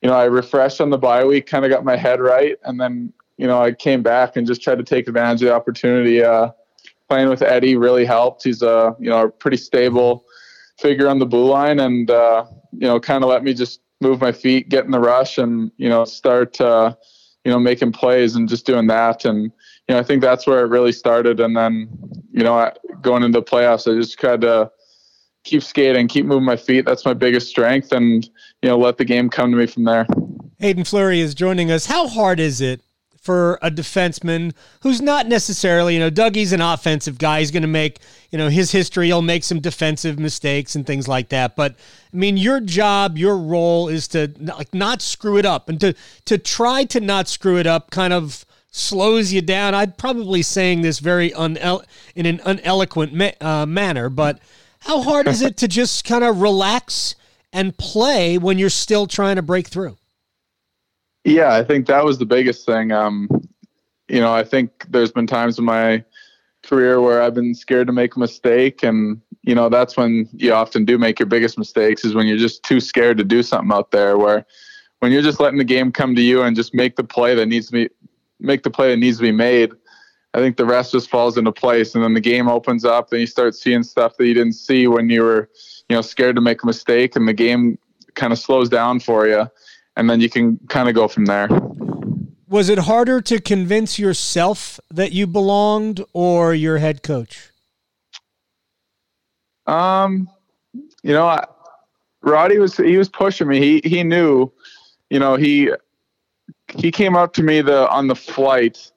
you 0.02 0.10
know, 0.10 0.16
I 0.16 0.26
refreshed 0.26 0.82
on 0.82 0.90
the 0.90 0.98
bye 0.98 1.24
week, 1.24 1.46
kind 1.46 1.66
of 1.66 1.72
got 1.72 1.84
my 1.84 1.96
head 1.96 2.20
right. 2.20 2.58
And 2.64 2.80
then, 2.80 3.14
you 3.38 3.46
know, 3.46 3.62
I 3.62 3.74
came 3.74 4.02
back 4.02 4.38
and 4.38 4.48
just 4.48 4.62
tried 4.64 4.78
to 4.78 4.84
take 4.84 5.08
advantage 5.08 5.42
of 5.44 5.50
the 5.50 5.54
opportunity. 5.54 6.24
Uh, 6.24 6.50
playing 7.10 7.30
with 7.30 7.42
Eddie 7.42 7.76
really 7.76 8.06
helped. 8.06 8.44
He's 8.44 8.62
a, 8.62 8.96
you 9.00 9.10
know, 9.10 9.24
a 9.24 9.30
pretty 9.30 9.58
stable 9.58 10.26
figure 10.80 11.08
on 11.08 11.20
the 11.20 11.26
blue 11.26 11.46
line 11.46 11.80
and, 11.80 12.10
uh, 12.10 12.46
you 12.72 12.88
know, 12.88 13.00
kind 13.00 13.24
of 13.24 13.30
let 13.30 13.44
me 13.44 13.54
just 13.54 13.82
move 14.02 14.22
my 14.22 14.32
feet, 14.32 14.70
get 14.70 14.86
in 14.86 14.92
the 14.92 15.00
rush 15.00 15.38
and, 15.38 15.72
you 15.78 15.90
know, 15.90 16.06
start, 16.06 16.60
uh, 16.60 16.94
you 17.44 17.52
know, 17.52 17.60
making 17.60 17.92
plays 17.92 18.36
and 18.36 18.50
just 18.50 18.66
doing 18.66 18.88
that. 18.88 19.26
And, 19.26 19.44
you 19.88 19.96
know, 19.96 20.00
I 20.00 20.04
think 20.04 20.22
that's 20.22 20.48
where 20.48 20.66
it 20.66 20.70
really 20.70 20.92
started. 20.92 21.40
And 21.40 21.56
then, 21.56 21.90
you 22.32 22.44
know, 22.44 22.72
going 23.02 23.24
into 23.24 23.40
the 23.40 23.46
playoffs, 23.46 23.92
I 23.92 24.00
just 24.00 24.20
tried 24.20 24.42
to, 24.42 24.72
keep 25.46 25.64
skating, 25.64 26.08
keep 26.08 26.26
moving 26.26 26.44
my 26.44 26.58
feet. 26.58 26.86
That's 26.86 27.06
my 27.06 27.14
biggest 27.14 27.48
strength, 27.48 27.94
and 27.94 28.26
you 28.62 28.70
know, 28.70 28.78
let 28.78 28.98
the 28.98 29.06
game 29.06 29.30
come 29.30 29.52
to 29.52 29.58
me 29.58 29.68
from 29.68 29.86
there. 29.86 30.06
Haydn 30.60 30.84
Fleury 30.84 31.22
is 31.22 31.34
joining 31.34 31.72
us. 31.72 31.86
How 31.86 32.08
hard 32.08 32.40
is 32.40 32.60
it 32.60 32.82
for 33.26 33.58
a 33.64 33.72
defenseman 33.72 34.54
who's 34.82 35.02
not 35.02 35.28
necessarily, 35.28 35.96
you 35.96 36.00
know, 36.00 36.12
Dougie's 36.12 36.54
an 36.54 36.62
offensive 36.62 37.18
guy. 37.18 37.40
He's 37.40 37.50
going 37.50 37.64
to 37.64 37.68
make, 37.68 37.98
you 38.30 38.38
know, 38.38 38.50
his 38.50 38.72
history. 38.72 39.08
He'll 39.08 39.24
make 39.24 39.44
some 39.44 39.60
defensive 39.60 40.20
mistakes 40.20 40.76
and 40.76 40.86
things 40.86 41.08
like 41.08 41.30
that. 41.30 41.56
But 41.56 41.76
I 42.14 42.18
mean, 42.18 42.38
your 42.38 42.60
job, 42.60 43.18
your 43.18 43.36
role 43.36 43.88
is 43.90 44.08
to 44.10 44.32
like 44.40 44.72
not 44.76 45.02
screw 45.02 45.38
it 45.38 45.46
up, 45.46 45.70
and 45.70 45.82
to 45.82 45.96
to 46.26 46.38
try 46.38 46.84
to 46.86 47.00
not 47.00 47.28
screw 47.28 47.58
it 47.58 47.66
up. 47.66 47.90
Kind 47.90 48.14
of 48.14 48.46
slows 48.70 49.34
you 49.34 49.42
down. 49.42 49.74
I'd 49.74 49.98
probably 49.98 50.44
saying 50.44 50.82
this 50.82 51.00
very 51.00 51.32
unel- 51.32 51.84
in 52.14 52.28
an 52.28 52.40
uneloquent 52.46 53.12
ma- 53.12 53.32
uh, 53.42 53.66
manner, 53.66 54.10
but 54.10 54.40
how 54.82 55.02
hard 55.02 55.28
is 55.28 55.42
it 55.42 55.58
to 55.58 55.68
just 55.68 56.06
kind 56.06 56.24
of 56.24 56.42
relax 56.42 57.16
and 57.52 57.76
play 57.76 58.38
when 58.38 58.60
you're 58.60 58.70
still 58.70 59.08
trying 59.08 59.38
to 59.38 59.42
break 59.42 59.68
through? 59.68 59.98
Yeah, 61.26 61.54
I 61.56 61.64
think 61.64 61.88
that 61.88 62.06
was 62.06 62.18
the 62.18 62.26
biggest 62.26 62.66
thing. 62.66 62.92
Um, 62.92 63.30
you 64.08 64.22
know, 64.22 64.34
I 64.34 64.44
think 64.44 64.86
there's 64.90 65.12
been 65.12 65.28
times 65.28 65.60
in 65.60 65.66
my 65.66 66.04
career 66.64 67.02
where 67.02 67.22
I've 67.22 67.34
been 67.34 67.54
scared 67.54 67.88
to 67.88 67.94
make 67.94 68.16
a 68.16 68.20
mistake, 68.20 68.84
and 68.84 69.20
you 69.42 69.56
know 69.56 69.68
that's 69.68 69.98
when 69.98 70.30
you 70.34 70.54
often 70.54 70.86
do 70.86 70.98
make 70.98 71.20
your 71.20 71.26
biggest 71.28 71.58
mistakes. 71.58 72.06
Is 72.06 72.14
when 72.14 72.28
you're 72.28 72.38
just 72.38 72.64
too 72.64 72.80
scared 72.80 73.18
to 73.18 73.24
do 73.24 73.44
something 73.44 73.76
out 73.76 73.92
there. 73.92 74.18
Where 74.18 74.46
when 75.00 75.12
you're 75.12 75.22
just 75.22 75.40
letting 75.42 75.58
the 75.58 75.66
game 75.66 75.92
come 75.92 76.16
to 76.16 76.22
you 76.22 76.44
and 76.44 76.56
just 76.56 76.74
make 76.74 76.96
the 76.96 77.04
play 77.04 77.36
that 77.36 77.48
needs 77.48 77.68
to 77.68 77.72
be 77.74 77.90
make 78.40 78.64
the 78.64 78.70
play 78.70 78.92
that 78.92 78.98
needs 78.98 79.18
to 79.18 79.24
be 79.24 79.32
made 79.32 79.72
I 80.36 80.40
think 80.40 80.58
the 80.58 80.66
rest 80.66 80.92
just 80.92 81.10
falls 81.10 81.38
into 81.38 81.54
place, 81.54 81.96
and 81.96 82.04
then 82.04 82.14
the 82.14 82.20
game 82.20 82.50
opens 82.50 82.84
up, 82.84 83.14
and 83.14 83.22
you 83.22 83.28
start 83.28 83.56
seeing 83.56 83.84
stuff 83.84 84.18
that 84.18 84.28
you 84.28 84.34
didn't 84.34 84.54
see 84.54 84.86
when 84.86 85.10
you 85.10 85.24
were, 85.24 85.50
you 85.88 85.96
know, 85.96 86.02
scared 86.02 86.36
to 86.36 86.42
make 86.42 86.62
a 86.62 86.66
mistake, 86.66 87.16
and 87.16 87.26
the 87.26 87.34
game 87.34 87.80
kind 88.16 88.34
of 88.34 88.40
slows 88.40 88.68
down 88.68 89.00
for 89.00 89.28
you, 89.28 89.50
and 89.96 90.10
then 90.10 90.20
you 90.22 90.30
can 90.30 90.58
kind 90.68 90.90
of 90.90 90.96
go 90.96 91.08
from 91.08 91.26
there. 91.26 91.48
Was 92.48 92.70
it 92.70 92.80
harder 92.80 93.22
to 93.22 93.42
convince 93.42 93.98
yourself 93.98 94.80
that 94.92 95.12
you 95.12 95.28
belonged, 95.28 96.04
or 96.14 96.54
your 96.54 96.78
head 96.78 97.02
coach? 97.02 97.52
Um, 99.66 100.30
you 101.04 101.12
know, 101.12 101.26
I, 101.26 101.46
Roddy 102.22 102.60
was 102.60 102.78
he 102.78 102.98
was 102.98 103.10
pushing 103.10 103.48
me. 103.48 103.60
He 103.60 103.82
he 103.88 104.04
knew, 104.04 104.52
you 105.10 105.20
know, 105.20 105.36
he 105.36 105.72
he 106.76 106.92
came 106.92 107.16
up 107.16 107.34
to 107.34 107.44
me 107.44 107.62
the 107.62 107.90
on 107.90 108.08
the 108.08 108.16
flight 108.16 108.92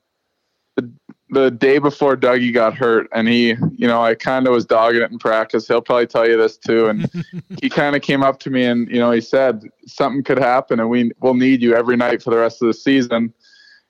the 1.30 1.50
day 1.50 1.78
before 1.78 2.16
Dougie 2.16 2.52
got 2.52 2.75
hurt, 2.75 3.08
and 3.12 3.28
he, 3.28 3.49
you 3.76 3.87
know, 3.87 4.02
I 4.02 4.14
kind 4.14 4.47
of 4.47 4.54
was 4.54 4.64
dogging 4.64 5.02
it 5.02 5.11
in 5.11 5.18
practice. 5.18 5.68
He'll 5.68 5.82
probably 5.82 6.06
tell 6.06 6.28
you 6.28 6.37
this 6.37 6.56
too. 6.56 6.87
And 6.87 7.11
he 7.61 7.68
kind 7.68 7.94
of 7.94 8.02
came 8.02 8.23
up 8.23 8.40
to 8.40 8.50
me 8.50 8.64
and, 8.64 8.88
you 8.88 8.99
know, 8.99 9.11
he 9.11 9.20
said 9.20 9.62
something 9.87 10.23
could 10.23 10.38
happen, 10.38 10.80
and 10.80 10.88
we 10.88 11.12
will 11.20 11.35
need 11.35 11.62
you 11.62 11.75
every 11.75 11.97
night 11.97 12.23
for 12.23 12.30
the 12.30 12.38
rest 12.38 12.62
of 12.62 12.68
the 12.68 12.75
season. 12.75 13.32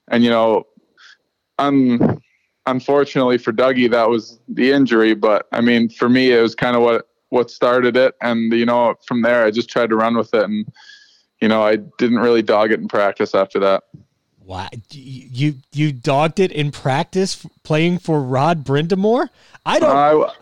And 0.08 0.24
you 0.24 0.30
know, 0.30 0.66
un, 1.58 2.20
unfortunately 2.66 3.38
for 3.38 3.52
Dougie, 3.52 3.90
that 3.90 4.08
was 4.08 4.38
the 4.48 4.72
injury. 4.72 5.14
But 5.14 5.46
I 5.52 5.60
mean, 5.60 5.88
for 5.88 6.08
me, 6.08 6.32
it 6.32 6.40
was 6.40 6.54
kind 6.54 6.76
of 6.76 6.82
what 6.82 7.08
what 7.30 7.50
started 7.50 7.96
it, 7.96 8.14
and 8.22 8.52
you 8.52 8.64
know, 8.64 8.94
from 9.06 9.22
there, 9.22 9.44
I 9.44 9.50
just 9.50 9.68
tried 9.68 9.90
to 9.90 9.96
run 9.96 10.16
with 10.16 10.32
it, 10.34 10.44
and 10.44 10.66
you 11.40 11.48
know, 11.48 11.62
I 11.62 11.76
didn't 11.76 12.18
really 12.18 12.42
dog 12.42 12.72
it 12.72 12.80
in 12.80 12.88
practice 12.88 13.34
after 13.34 13.58
that. 13.60 13.84
Wow, 14.48 14.70
you 14.92 15.56
you 15.74 15.92
dogged 15.92 16.40
it 16.40 16.50
in 16.52 16.70
practice 16.70 17.46
playing 17.64 17.98
for 17.98 18.22
Rod 18.22 18.64
Brind'Amour? 18.64 19.28
I 19.66 19.78
don't. 19.78 19.90
Uh, 19.90 20.32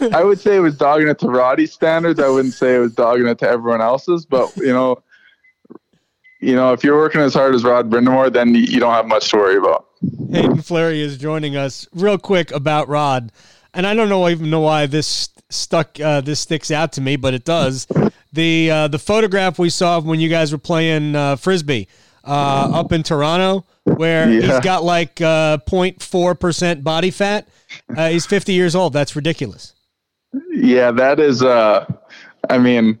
I, 0.00 0.20
I 0.20 0.24
would 0.24 0.40
say 0.40 0.56
it 0.56 0.60
was 0.60 0.76
dogging 0.76 1.06
it 1.06 1.20
to 1.20 1.28
Roddy's 1.28 1.72
standards. 1.72 2.18
I 2.18 2.28
wouldn't 2.28 2.54
say 2.54 2.74
it 2.74 2.80
was 2.80 2.92
dogging 2.92 3.28
it 3.28 3.38
to 3.38 3.48
everyone 3.48 3.80
else's. 3.80 4.26
But 4.26 4.56
you 4.56 4.72
know, 4.72 5.00
you 6.40 6.56
know, 6.56 6.72
if 6.72 6.82
you're 6.82 6.96
working 6.96 7.20
as 7.20 7.34
hard 7.34 7.54
as 7.54 7.62
Rod 7.62 7.88
Brind'Amour, 7.88 8.32
then 8.32 8.52
you 8.52 8.80
don't 8.80 8.94
have 8.94 9.06
much 9.06 9.30
to 9.30 9.36
worry 9.36 9.58
about. 9.58 9.86
Haydn 10.32 10.60
Fleury 10.60 11.00
is 11.00 11.16
joining 11.16 11.54
us. 11.56 11.86
Real 11.94 12.18
quick 12.18 12.50
about 12.50 12.88
Rod, 12.88 13.30
and 13.74 13.86
I 13.86 13.94
don't 13.94 14.08
know 14.08 14.28
even 14.28 14.50
know 14.50 14.62
why 14.62 14.86
this 14.86 15.28
stuck 15.50 16.00
uh, 16.00 16.20
this 16.20 16.40
sticks 16.40 16.72
out 16.72 16.94
to 16.94 17.00
me, 17.00 17.14
but 17.14 17.32
it 17.32 17.44
does. 17.44 17.86
The 18.32 18.72
uh, 18.72 18.88
the 18.88 18.98
photograph 18.98 19.60
we 19.60 19.70
saw 19.70 20.00
when 20.00 20.18
you 20.18 20.28
guys 20.28 20.50
were 20.50 20.58
playing 20.58 21.14
uh, 21.14 21.36
frisbee 21.36 21.86
uh, 22.24 22.70
up 22.72 22.92
in 22.92 23.02
Toronto 23.02 23.64
where 23.84 24.30
yeah. 24.30 24.40
he's 24.40 24.60
got 24.60 24.84
like 24.84 25.20
uh, 25.20 25.58
0.4% 25.58 26.82
body 26.82 27.10
fat. 27.10 27.48
Uh, 27.96 28.10
he's 28.10 28.26
50 28.26 28.52
years 28.52 28.74
old. 28.74 28.92
That's 28.92 29.16
ridiculous. 29.16 29.74
Yeah, 30.50 30.92
that 30.92 31.20
is, 31.20 31.42
uh, 31.42 31.86
I 32.48 32.58
mean, 32.58 32.98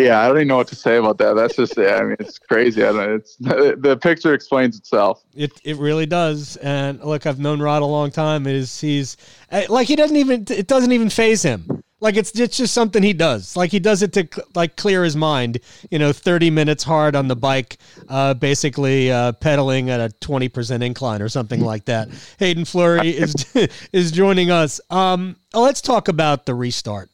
yeah, 0.00 0.20
I 0.20 0.28
don't 0.28 0.38
even 0.38 0.48
know 0.48 0.56
what 0.56 0.68
to 0.68 0.74
say 0.74 0.96
about 0.96 1.18
that. 1.18 1.34
That's 1.34 1.56
just, 1.56 1.76
yeah, 1.76 1.96
I 1.96 2.02
mean, 2.02 2.16
it's 2.18 2.38
crazy. 2.38 2.82
I 2.82 2.92
don't, 2.92 3.10
it's 3.10 3.36
the 3.40 3.98
picture 4.00 4.34
explains 4.34 4.78
itself. 4.78 5.22
It 5.34 5.52
it 5.62 5.76
really 5.76 6.06
does. 6.06 6.56
And 6.56 7.00
look, 7.04 7.26
I've 7.26 7.38
known 7.38 7.60
Rod 7.60 7.82
a 7.82 7.86
long 7.86 8.10
time. 8.10 8.46
Is 8.46 8.80
he's 8.80 9.16
uh, 9.52 9.62
like 9.68 9.88
he 9.88 9.96
doesn't 9.96 10.16
even 10.16 10.46
it 10.48 10.66
doesn't 10.66 10.92
even 10.92 11.10
faze 11.10 11.42
him. 11.42 11.82
Like 12.00 12.16
it's 12.16 12.38
it's 12.38 12.56
just 12.56 12.72
something 12.72 13.02
he 13.02 13.12
does. 13.12 13.56
Like 13.56 13.70
he 13.70 13.78
does 13.78 14.02
it 14.02 14.12
to 14.14 14.26
like 14.54 14.76
clear 14.76 15.04
his 15.04 15.16
mind. 15.16 15.60
You 15.90 15.98
know, 15.98 16.12
thirty 16.12 16.48
minutes 16.48 16.82
hard 16.82 17.14
on 17.14 17.28
the 17.28 17.36
bike, 17.36 17.76
uh, 18.08 18.34
basically 18.34 19.12
uh, 19.12 19.32
pedaling 19.32 19.90
at 19.90 20.00
a 20.00 20.08
twenty 20.20 20.48
percent 20.48 20.82
incline 20.82 21.20
or 21.20 21.28
something 21.28 21.60
like 21.60 21.84
that. 21.84 22.08
Haydn 22.38 22.64
Fleury 22.64 23.10
is 23.16 23.34
is 23.92 24.12
joining 24.12 24.50
us. 24.50 24.80
Um, 24.88 25.36
let's 25.52 25.82
talk 25.82 26.08
about 26.08 26.46
the 26.46 26.54
restart. 26.54 27.10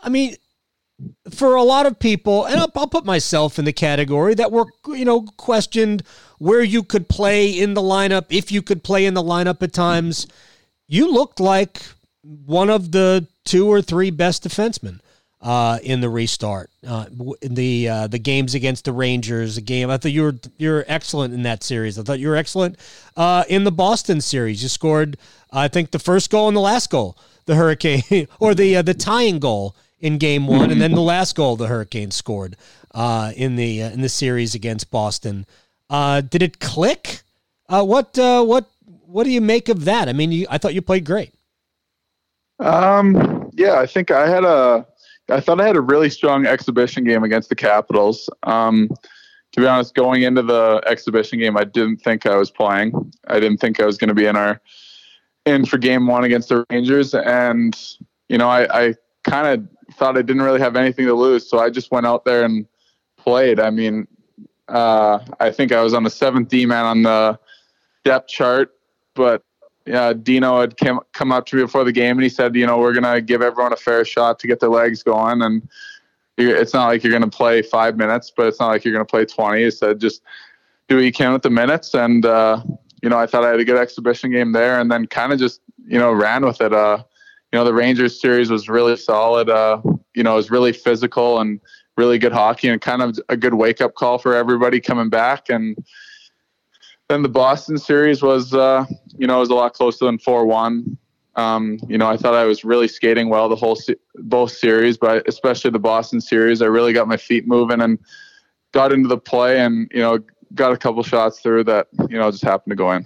I 0.00 0.08
mean, 0.08 0.34
for 1.30 1.54
a 1.54 1.62
lot 1.62 1.86
of 1.86 1.98
people, 1.98 2.44
and 2.46 2.60
I'll, 2.60 2.70
I'll 2.74 2.88
put 2.88 3.04
myself 3.04 3.58
in 3.58 3.64
the 3.64 3.72
category 3.72 4.34
that 4.34 4.50
were 4.50 4.66
you 4.88 5.04
know 5.04 5.22
questioned 5.36 6.02
where 6.38 6.62
you 6.62 6.82
could 6.82 7.08
play 7.08 7.50
in 7.50 7.74
the 7.74 7.82
lineup 7.82 8.26
if 8.30 8.50
you 8.50 8.62
could 8.62 8.82
play 8.82 9.06
in 9.06 9.14
the 9.14 9.22
lineup 9.22 9.62
at 9.62 9.72
times. 9.72 10.26
You 10.88 11.10
looked 11.10 11.38
like 11.38 11.82
one 12.22 12.68
of 12.68 12.90
the 12.90 13.26
two 13.44 13.68
or 13.68 13.82
three 13.82 14.10
best 14.10 14.44
defensemen 14.44 15.00
uh, 15.44 15.78
in 15.82 16.00
the 16.00 16.08
restart. 16.08 16.70
Uh, 16.86 17.04
in 17.42 17.54
the 17.54 17.88
uh, 17.88 18.06
the 18.06 18.18
games 18.18 18.54
against 18.54 18.86
the 18.86 18.92
Rangers, 18.92 19.56
the 19.56 19.60
game 19.60 19.90
I 19.90 19.98
thought 19.98 20.10
you 20.12 20.22
were 20.22 20.34
you're 20.56 20.84
excellent 20.88 21.34
in 21.34 21.42
that 21.42 21.62
series. 21.62 21.98
I 21.98 22.02
thought 22.02 22.18
you 22.18 22.28
were 22.28 22.36
excellent 22.36 22.78
uh, 23.16 23.44
in 23.48 23.64
the 23.64 23.70
Boston 23.70 24.20
series. 24.20 24.62
You 24.62 24.68
scored, 24.70 25.18
I 25.52 25.68
think, 25.68 25.90
the 25.90 25.98
first 25.98 26.30
goal 26.30 26.48
and 26.48 26.56
the 26.56 26.62
last 26.62 26.90
goal, 26.90 27.16
the 27.44 27.54
Hurricane, 27.54 28.26
or 28.40 28.54
the 28.54 28.76
uh, 28.76 28.82
the 28.82 28.94
tying 28.94 29.38
goal 29.38 29.76
in 30.00 30.16
Game 30.18 30.46
One, 30.46 30.70
and 30.70 30.80
then 30.80 30.92
the 30.92 31.02
last 31.02 31.36
goal 31.36 31.56
the 31.56 31.68
Hurricanes 31.68 32.14
scored 32.14 32.56
uh, 32.94 33.32
in 33.36 33.56
the 33.56 33.80
in 33.80 34.00
the 34.00 34.08
series 34.08 34.54
against 34.54 34.90
Boston. 34.90 35.44
did 35.90 36.42
it 36.42 36.58
click? 36.58 37.20
what 37.68 38.16
what 38.16 38.66
what 39.06 39.24
do 39.24 39.30
you 39.30 39.42
make 39.42 39.68
of 39.68 39.84
that? 39.84 40.08
I 40.08 40.14
mean, 40.14 40.32
you, 40.32 40.46
I 40.48 40.56
thought 40.56 40.74
you 40.74 40.80
played 40.80 41.04
great. 41.04 41.33
Um, 42.60 43.50
yeah, 43.54 43.74
I 43.78 43.86
think 43.86 44.10
I 44.10 44.28
had 44.28 44.44
a, 44.44 44.86
I 45.28 45.40
thought 45.40 45.60
I 45.60 45.66
had 45.66 45.76
a 45.76 45.80
really 45.80 46.10
strong 46.10 46.46
exhibition 46.46 47.04
game 47.04 47.24
against 47.24 47.48
the 47.48 47.56
Capitals. 47.56 48.28
Um, 48.42 48.88
to 49.52 49.60
be 49.60 49.66
honest, 49.66 49.94
going 49.94 50.22
into 50.22 50.42
the 50.42 50.82
exhibition 50.86 51.38
game, 51.38 51.56
I 51.56 51.64
didn't 51.64 51.98
think 51.98 52.26
I 52.26 52.36
was 52.36 52.50
playing. 52.50 53.12
I 53.28 53.38
didn't 53.38 53.58
think 53.58 53.78
I 53.78 53.86
was 53.86 53.96
going 53.96 54.08
to 54.08 54.14
be 54.14 54.26
in 54.26 54.36
our 54.36 54.60
in 55.46 55.64
for 55.64 55.78
game 55.78 56.06
one 56.06 56.24
against 56.24 56.48
the 56.48 56.64
Rangers, 56.70 57.14
and 57.14 57.78
you 58.28 58.38
know, 58.38 58.48
I, 58.48 58.86
I 58.86 58.94
kind 59.24 59.46
of 59.46 59.94
thought 59.96 60.16
I 60.16 60.22
didn't 60.22 60.42
really 60.42 60.60
have 60.60 60.74
anything 60.74 61.06
to 61.06 61.14
lose, 61.14 61.48
so 61.48 61.58
I 61.58 61.70
just 61.70 61.90
went 61.92 62.06
out 62.06 62.24
there 62.24 62.44
and 62.44 62.66
played. 63.16 63.60
I 63.60 63.70
mean, 63.70 64.08
uh, 64.68 65.20
I 65.40 65.50
think 65.50 65.70
I 65.70 65.82
was 65.82 65.94
on 65.94 66.02
the 66.02 66.10
seventh 66.10 66.48
D 66.48 66.66
man 66.66 66.84
on 66.84 67.02
the 67.02 67.38
depth 68.04 68.28
chart, 68.28 68.72
but 69.14 69.42
yeah, 69.86 70.12
Dino 70.14 70.60
had 70.60 70.76
came, 70.76 70.98
come 71.12 71.30
up 71.30 71.46
to 71.46 71.56
me 71.56 71.62
before 71.62 71.84
the 71.84 71.92
game 71.92 72.16
and 72.16 72.22
he 72.22 72.28
said, 72.28 72.54
you 72.54 72.66
know, 72.66 72.78
we're 72.78 72.94
gonna 72.94 73.20
give 73.20 73.42
everyone 73.42 73.72
a 73.72 73.76
fair 73.76 74.04
shot 74.04 74.38
to 74.38 74.46
get 74.46 74.60
their 74.60 74.70
legs 74.70 75.02
going, 75.02 75.42
and 75.42 75.68
it's 76.38 76.72
not 76.72 76.86
like 76.86 77.04
you're 77.04 77.12
gonna 77.12 77.28
play 77.28 77.62
five 77.62 77.96
minutes, 77.96 78.32
but 78.34 78.46
it's 78.46 78.60
not 78.60 78.68
like 78.68 78.84
you're 78.84 78.94
gonna 78.94 79.04
play 79.04 79.24
twenty. 79.24 79.64
He 79.64 79.70
said, 79.70 80.00
just 80.00 80.22
do 80.88 80.96
what 80.96 81.04
you 81.04 81.12
can 81.12 81.32
with 81.32 81.42
the 81.42 81.50
minutes, 81.50 81.94
and 81.94 82.24
uh, 82.24 82.62
you 83.02 83.10
know, 83.10 83.18
I 83.18 83.26
thought 83.26 83.44
I 83.44 83.50
had 83.50 83.60
a 83.60 83.64
good 83.64 83.76
exhibition 83.76 84.30
game 84.32 84.52
there, 84.52 84.80
and 84.80 84.90
then 84.90 85.06
kind 85.06 85.32
of 85.32 85.38
just 85.38 85.60
you 85.86 85.98
know 85.98 86.12
ran 86.12 86.44
with 86.44 86.60
it. 86.62 86.72
Uh, 86.72 87.02
you 87.52 87.58
know, 87.58 87.64
the 87.64 87.74
Rangers 87.74 88.18
series 88.18 88.50
was 88.50 88.68
really 88.68 88.96
solid. 88.96 89.50
Uh, 89.50 89.80
you 90.14 90.22
know, 90.22 90.32
it 90.32 90.36
was 90.36 90.50
really 90.50 90.72
physical 90.72 91.40
and 91.40 91.60
really 91.98 92.18
good 92.18 92.32
hockey, 92.32 92.68
and 92.68 92.80
kind 92.80 93.02
of 93.02 93.18
a 93.28 93.36
good 93.36 93.54
wake 93.54 93.82
up 93.82 93.94
call 93.94 94.16
for 94.16 94.34
everybody 94.34 94.80
coming 94.80 95.10
back. 95.10 95.50
And 95.50 95.76
then 97.08 97.22
the 97.22 97.28
Boston 97.28 97.78
series 97.78 98.22
was, 98.22 98.54
uh, 98.54 98.84
you 99.16 99.26
know, 99.26 99.40
was 99.40 99.50
a 99.50 99.54
lot 99.54 99.74
closer 99.74 100.06
than 100.06 100.18
four 100.18 100.46
one. 100.46 100.96
Um, 101.36 101.78
you 101.88 101.98
know, 101.98 102.08
I 102.08 102.16
thought 102.16 102.34
I 102.34 102.44
was 102.44 102.64
really 102.64 102.86
skating 102.86 103.28
well 103.28 103.48
the 103.48 103.56
whole 103.56 103.76
se- 103.76 103.96
both 104.14 104.52
series, 104.52 104.96
but 104.96 105.28
especially 105.28 105.70
the 105.70 105.80
Boston 105.80 106.20
series, 106.20 106.62
I 106.62 106.66
really 106.66 106.92
got 106.92 107.08
my 107.08 107.16
feet 107.16 107.46
moving 107.46 107.80
and 107.80 107.98
got 108.72 108.92
into 108.92 109.08
the 109.08 109.18
play, 109.18 109.60
and 109.60 109.90
you 109.92 110.00
know, 110.00 110.20
got 110.54 110.72
a 110.72 110.76
couple 110.76 111.02
shots 111.02 111.40
through 111.40 111.64
that 111.64 111.88
you 112.08 112.18
know 112.18 112.30
just 112.30 112.44
happened 112.44 112.70
to 112.70 112.76
go 112.76 112.92
in. 112.92 113.02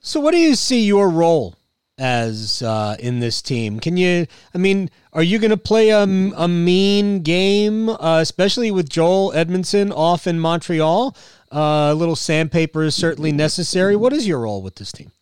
So, 0.00 0.20
what 0.20 0.32
do 0.32 0.38
you 0.38 0.54
see 0.54 0.84
your 0.84 1.08
role 1.08 1.56
as 1.98 2.62
uh, 2.62 2.96
in 2.98 3.20
this 3.20 3.42
team? 3.42 3.80
Can 3.80 3.96
you? 3.96 4.26
I 4.54 4.58
mean, 4.58 4.90
are 5.12 5.22
you 5.22 5.38
going 5.38 5.50
to 5.50 5.56
play 5.56 5.90
a, 5.90 6.02
a 6.02 6.48
mean 6.48 7.20
game, 7.22 7.88
uh, 7.88 8.18
especially 8.20 8.70
with 8.70 8.88
Joel 8.88 9.32
Edmundson 9.32 9.92
off 9.94 10.26
in 10.26 10.40
Montreal? 10.40 11.16
Uh, 11.52 11.90
a 11.92 11.94
little 11.94 12.16
sandpaper 12.16 12.82
is 12.82 12.94
certainly 12.94 13.32
necessary. 13.32 13.94
What 13.96 14.12
is 14.12 14.26
your 14.26 14.40
role 14.40 14.62
with 14.62 14.76
this 14.76 14.90
team? 14.90 15.12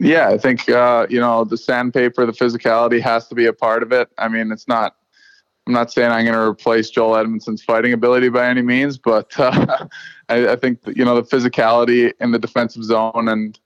Yeah, 0.00 0.28
I 0.28 0.38
think 0.38 0.68
uh, 0.68 1.06
you 1.10 1.20
know 1.20 1.44
the 1.44 1.56
sandpaper, 1.56 2.24
the 2.24 2.32
physicality 2.32 3.00
has 3.00 3.28
to 3.28 3.34
be 3.34 3.46
a 3.46 3.52
part 3.52 3.82
of 3.82 3.92
it. 3.92 4.08
I 4.16 4.28
mean, 4.28 4.52
it's 4.52 4.68
not 4.68 4.94
I'm 5.68 5.74
not 5.74 5.92
saying 5.92 6.10
I'm 6.10 6.24
going 6.24 6.34
to 6.34 6.40
replace 6.40 6.88
Joel 6.88 7.22
Edmundson's 7.22 7.62
fighting 7.62 7.92
ability 7.92 8.30
by 8.30 8.48
any 8.48 8.62
means, 8.62 8.96
but 8.96 9.38
uh, 9.38 9.86
I, 10.30 10.52
I, 10.52 10.56
think 10.56 10.80
you 10.86 11.04
know 11.04 11.14
the 11.14 11.22
physicality 11.22 12.10
in 12.20 12.30
the 12.30 12.38
defensive 12.38 12.84
zone 12.84 13.28
and 13.28 13.58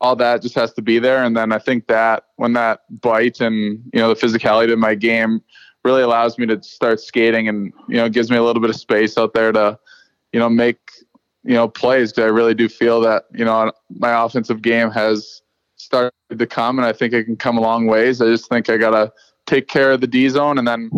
all 0.00 0.16
that 0.16 0.42
just 0.42 0.54
has 0.54 0.72
to 0.74 0.82
be 0.82 0.98
there. 0.98 1.24
And 1.24 1.36
then 1.36 1.52
I 1.52 1.58
think 1.58 1.86
that 1.86 2.24
when 2.36 2.52
that 2.54 2.80
bite 3.00 3.40
and 3.40 3.82
you 3.92 4.00
know 4.00 4.12
the 4.12 4.14
physicality 4.14 4.72
of 4.72 4.78
my 4.78 4.94
game 4.94 5.42
really 5.84 6.02
allows 6.02 6.38
me 6.38 6.46
to 6.46 6.62
start 6.62 7.00
skating 7.00 7.48
and 7.48 7.72
you 7.88 7.96
know 7.96 8.08
gives 8.08 8.30
me 8.30 8.36
a 8.36 8.42
little 8.42 8.60
bit 8.60 8.70
of 8.70 8.76
space 8.76 9.16
out 9.16 9.34
there 9.34 9.52
to 9.52 9.78
you 10.32 10.40
know 10.40 10.48
make 10.48 10.78
you 11.44 11.54
know 11.54 11.68
plays 11.68 12.12
because 12.12 12.24
I 12.24 12.28
really 12.28 12.54
do 12.54 12.68
feel 12.68 13.00
that 13.02 13.24
you 13.32 13.44
know 13.44 13.72
my 13.90 14.24
offensive 14.24 14.62
game 14.62 14.90
has 14.90 15.42
started 15.76 16.12
to 16.36 16.46
come 16.46 16.78
and 16.78 16.86
I 16.86 16.92
think 16.92 17.12
it 17.12 17.24
can 17.24 17.36
come 17.36 17.56
a 17.56 17.60
long 17.60 17.86
ways. 17.86 18.20
I 18.20 18.26
just 18.26 18.48
think 18.48 18.68
I 18.68 18.76
gotta 18.76 19.12
take 19.46 19.68
care 19.68 19.92
of 19.92 20.00
the 20.00 20.06
D 20.06 20.28
zone 20.28 20.58
and 20.58 20.66
then 20.66 20.90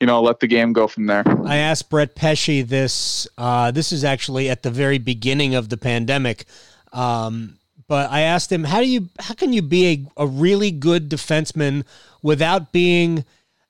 you 0.00 0.06
know, 0.06 0.22
let 0.22 0.40
the 0.40 0.46
game 0.46 0.72
go 0.72 0.88
from 0.88 1.06
there. 1.06 1.22
I 1.44 1.56
asked 1.58 1.90
Brett 1.90 2.14
Pesce 2.14 2.62
this. 2.62 3.28
Uh, 3.36 3.70
this 3.70 3.92
is 3.92 4.02
actually 4.02 4.48
at 4.48 4.62
the 4.62 4.70
very 4.70 4.96
beginning 4.96 5.54
of 5.54 5.68
the 5.68 5.76
pandemic. 5.76 6.46
Um, 6.92 7.59
but 7.90 8.08
I 8.08 8.20
asked 8.20 8.52
him, 8.52 8.62
how 8.62 8.78
do 8.78 8.86
you, 8.86 9.08
how 9.18 9.34
can 9.34 9.52
you 9.52 9.62
be 9.62 10.08
a, 10.16 10.22
a 10.22 10.26
really 10.28 10.70
good 10.70 11.10
defenseman 11.10 11.84
without 12.22 12.70
being, 12.70 13.24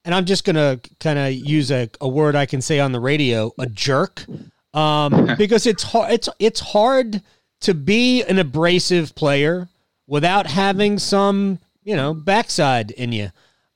and 0.05 0.15
I'm 0.15 0.27
just 0.27 0.45
going 0.45 0.57
to 0.57 0.79
kind 0.99 1.19
of 1.19 1.33
use 1.33 1.71
a, 1.71 1.89
a 2.03 2.07
word 2.07 2.37
I 2.37 2.45
can 2.45 2.61
say 2.61 2.81
on 2.81 2.93
the 2.93 3.01
radio, 3.01 3.51
a 3.59 3.65
jerk. 3.65 4.27
Um, 4.75 5.31
because 5.39 5.67
it's 5.67 5.83
hard, 5.83 6.13
it's, 6.13 6.29
it's 6.39 6.61
hard 6.61 7.23
to 7.63 7.73
be 7.73 8.23
an 8.25 8.39
abrasive 8.39 9.15
player 9.15 9.69
without 10.07 10.47
having 10.47 10.99
some, 10.99 11.59
you 11.83 11.97
know, 11.97 12.13
backside 12.13 12.91
in 12.91 13.13
you. 13.13 13.31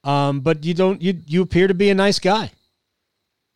Um, 0.05 0.41
but 0.41 0.63
you 0.63 0.75
don't 0.75 1.01
you 1.01 1.23
you 1.27 1.41
appear 1.41 1.69
to 1.69 1.75
be 1.75 1.89
a 1.89 1.95
nice 1.95 2.19
guy. 2.19 2.51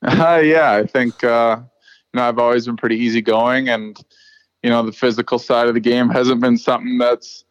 Uh, 0.01 0.41
yeah, 0.43 0.73
I 0.73 0.87
think 0.87 1.23
uh, 1.23 1.59
you 1.61 2.19
know 2.19 2.23
I've 2.27 2.39
always 2.39 2.65
been 2.65 2.79
pretty 2.79 2.97
easygoing, 2.97 3.69
and 3.69 4.03
you 4.63 4.71
know 4.71 4.83
the 4.83 4.93
physical 4.93 5.39
side 5.39 5.69
of 5.69 5.75
the 5.75 5.81
game 5.81 6.09
hasn't 6.09 6.41
been 6.41 6.59
something 6.59 6.99
that's 6.99 7.45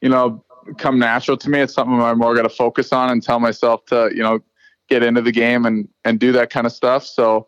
you 0.00 0.08
know 0.08 0.44
come 0.78 0.98
natural 0.98 1.36
to 1.36 1.50
me. 1.50 1.60
It's 1.60 1.74
something 1.74 2.00
I'm 2.00 2.18
more 2.18 2.34
got 2.34 2.42
to 2.42 2.48
focus 2.48 2.92
on 2.92 3.10
and 3.10 3.22
tell 3.22 3.40
myself 3.40 3.84
to 3.86 4.10
you 4.14 4.22
know 4.22 4.40
get 4.88 5.02
into 5.02 5.22
the 5.22 5.32
game 5.32 5.66
and 5.66 5.88
and 6.04 6.18
do 6.18 6.32
that 6.32 6.50
kind 6.50 6.66
of 6.66 6.72
stuff. 6.72 7.04
So 7.04 7.46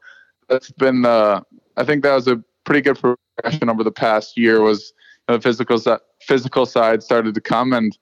that's 0.48 0.70
been 0.70 1.02
the 1.02 1.42
I 1.76 1.84
think 1.84 2.02
that 2.02 2.14
was 2.14 2.28
a 2.28 2.42
pretty 2.64 2.80
good 2.80 2.98
progression 2.98 3.68
over 3.68 3.84
the 3.84 3.92
past 3.92 4.36
year. 4.36 4.60
Was 4.60 4.92
you 5.28 5.32
know, 5.32 5.36
the 5.38 5.42
physical 5.42 5.98
physical 6.20 6.66
side 6.66 7.02
started 7.02 7.34
to 7.34 7.40
come 7.40 7.72
and 7.72 7.96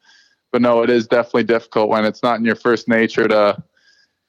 but 0.52 0.62
no, 0.62 0.84
it 0.84 0.90
is 0.90 1.08
definitely 1.08 1.42
difficult 1.42 1.88
when 1.88 2.04
it's 2.04 2.22
not 2.22 2.38
in 2.38 2.44
your 2.44 2.54
first 2.54 2.86
nature 2.86 3.26
to, 3.26 3.60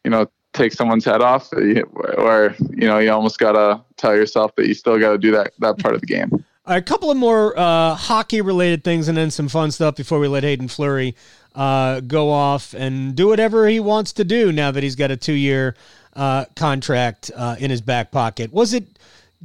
you 0.03 0.09
know, 0.09 0.25
take 0.53 0.73
someone's 0.73 1.05
head 1.05 1.21
off, 1.21 1.53
or 1.53 2.55
you 2.71 2.87
know, 2.87 2.97
you 2.97 3.11
almost 3.11 3.37
gotta 3.37 3.83
tell 3.97 4.15
yourself 4.15 4.55
that 4.55 4.67
you 4.67 4.73
still 4.73 4.97
got 4.97 5.11
to 5.11 5.19
do 5.19 5.29
that 5.29 5.53
that 5.59 5.77
part 5.77 5.93
of 5.93 6.01
the 6.01 6.07
game. 6.07 6.43
A 6.67 6.81
couple 6.81 7.11
of 7.11 7.17
more 7.17 7.57
uh, 7.57 7.93
hockey 7.93 8.41
related 8.41 8.83
things, 8.83 9.07
and 9.07 9.17
then 9.17 9.29
some 9.29 9.47
fun 9.47 9.69
stuff 9.71 9.95
before 9.95 10.19
we 10.19 10.27
let 10.27 10.43
Haydn 10.43 10.67
Fleury 10.67 11.15
uh, 11.53 11.99
go 12.01 12.31
off 12.31 12.73
and 12.73 13.15
do 13.15 13.27
whatever 13.27 13.67
he 13.67 13.79
wants 13.79 14.11
to 14.13 14.23
do 14.23 14.51
now 14.51 14.71
that 14.71 14.81
he's 14.81 14.95
got 14.95 15.11
a 15.11 15.17
two 15.17 15.33
year 15.33 15.75
uh, 16.15 16.45
contract 16.55 17.29
uh, 17.35 17.55
in 17.59 17.69
his 17.69 17.81
back 17.81 18.11
pocket. 18.11 18.51
Was 18.51 18.73
it 18.73 18.97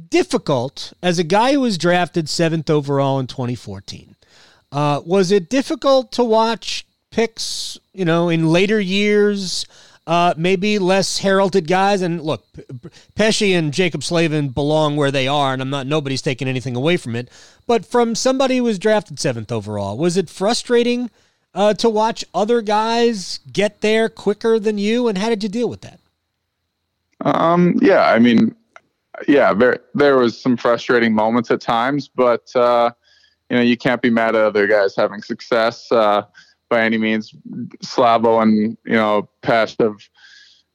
difficult 0.09 0.93
as 1.03 1.19
a 1.19 1.23
guy 1.23 1.53
who 1.53 1.61
was 1.61 1.77
drafted 1.77 2.27
seventh 2.27 2.69
overall 2.69 3.19
in 3.19 3.27
2014? 3.27 4.15
Uh, 4.71 5.01
was 5.05 5.31
it 5.31 5.49
difficult 5.49 6.11
to 6.13 6.23
watch 6.23 6.85
picks, 7.11 7.77
you 7.93 8.05
know, 8.05 8.29
in 8.29 8.47
later 8.47 8.79
years? 8.79 9.65
Uh, 10.11 10.33
maybe 10.35 10.77
less 10.77 11.19
heralded 11.19 11.69
guys. 11.69 12.01
And 12.01 12.19
look, 12.19 12.43
Pesce 13.15 13.53
and 13.53 13.71
Jaccob 13.71 14.03
Slavin 14.03 14.49
belong 14.49 14.97
where 14.97 15.09
they 15.09 15.25
are, 15.25 15.53
and 15.53 15.61
I'm 15.61 15.69
not 15.69 15.87
nobody's 15.87 16.21
taking 16.21 16.49
anything 16.49 16.75
away 16.75 16.97
from 16.97 17.15
it. 17.15 17.29
But 17.65 17.85
from 17.85 18.13
somebody 18.15 18.57
who 18.57 18.65
was 18.65 18.77
drafted 18.77 19.21
seventh 19.21 19.53
overall, 19.53 19.97
was 19.97 20.17
it 20.17 20.29
frustrating 20.29 21.09
uh, 21.53 21.75
to 21.75 21.89
watch 21.89 22.25
other 22.33 22.61
guys 22.61 23.39
get 23.53 23.79
there 23.79 24.09
quicker 24.09 24.59
than 24.59 24.77
you? 24.77 25.07
And 25.07 25.17
how 25.17 25.29
did 25.29 25.43
you 25.43 25.49
deal 25.49 25.69
with 25.69 25.79
that? 25.79 26.01
Um, 27.21 27.79
yeah, 27.81 28.11
I 28.11 28.19
mean, 28.19 28.53
yeah, 29.29 29.53
there 29.53 29.79
there 29.93 30.17
was 30.17 30.37
some 30.37 30.57
frustrating 30.57 31.13
moments 31.13 31.51
at 31.51 31.61
times, 31.61 32.09
but 32.09 32.53
uh, 32.53 32.91
you 33.49 33.55
know, 33.55 33.63
you 33.63 33.77
can't 33.77 34.01
be 34.01 34.09
mad 34.09 34.35
at 34.35 34.41
other 34.41 34.67
guys 34.67 34.93
having 34.93 35.21
success 35.21 35.89
uh, 35.89 36.23
by 36.71 36.81
any 36.81 36.97
means. 36.97 37.35
Slavo 37.83 38.41
and 38.41 38.75
you 38.85 38.93
know 38.93 39.29
Pest 39.43 39.79
have 39.79 39.97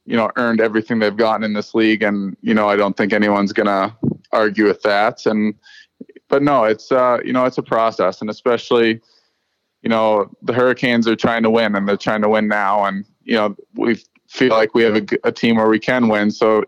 you 0.05 0.15
know 0.15 0.31
earned 0.37 0.61
everything 0.61 0.99
they've 0.99 1.17
gotten 1.17 1.43
in 1.43 1.51
this 1.51 1.75
league, 1.75 2.03
and 2.03 2.37
you 2.41 2.53
know 2.53 2.69
I 2.69 2.77
don't 2.77 2.95
think 2.95 3.11
anyone's 3.11 3.51
gonna 3.51 3.97
argue 4.31 4.65
with 4.65 4.81
that. 4.83 5.25
And 5.25 5.55
but 6.29 6.43
no, 6.43 6.63
it's 6.63 6.89
uh, 6.91 7.17
you 7.25 7.33
know 7.33 7.43
it's 7.43 7.57
a 7.57 7.63
process, 7.63 8.21
and 8.21 8.29
especially 8.29 9.01
you 9.81 9.89
know 9.89 10.31
the 10.43 10.53
Hurricanes 10.53 11.07
are 11.07 11.15
trying 11.17 11.43
to 11.43 11.49
win, 11.49 11.75
and 11.75 11.89
they're 11.89 11.97
trying 11.97 12.21
to 12.21 12.29
win 12.29 12.47
now, 12.47 12.85
and 12.85 13.03
you 13.23 13.33
know 13.33 13.55
we 13.73 14.01
feel 14.29 14.51
like 14.51 14.73
we 14.75 14.83
have 14.83 14.95
a, 14.95 15.05
a 15.25 15.31
team 15.31 15.57
where 15.57 15.67
we 15.67 15.79
can 15.79 16.07
win. 16.07 16.31
So 16.31 16.63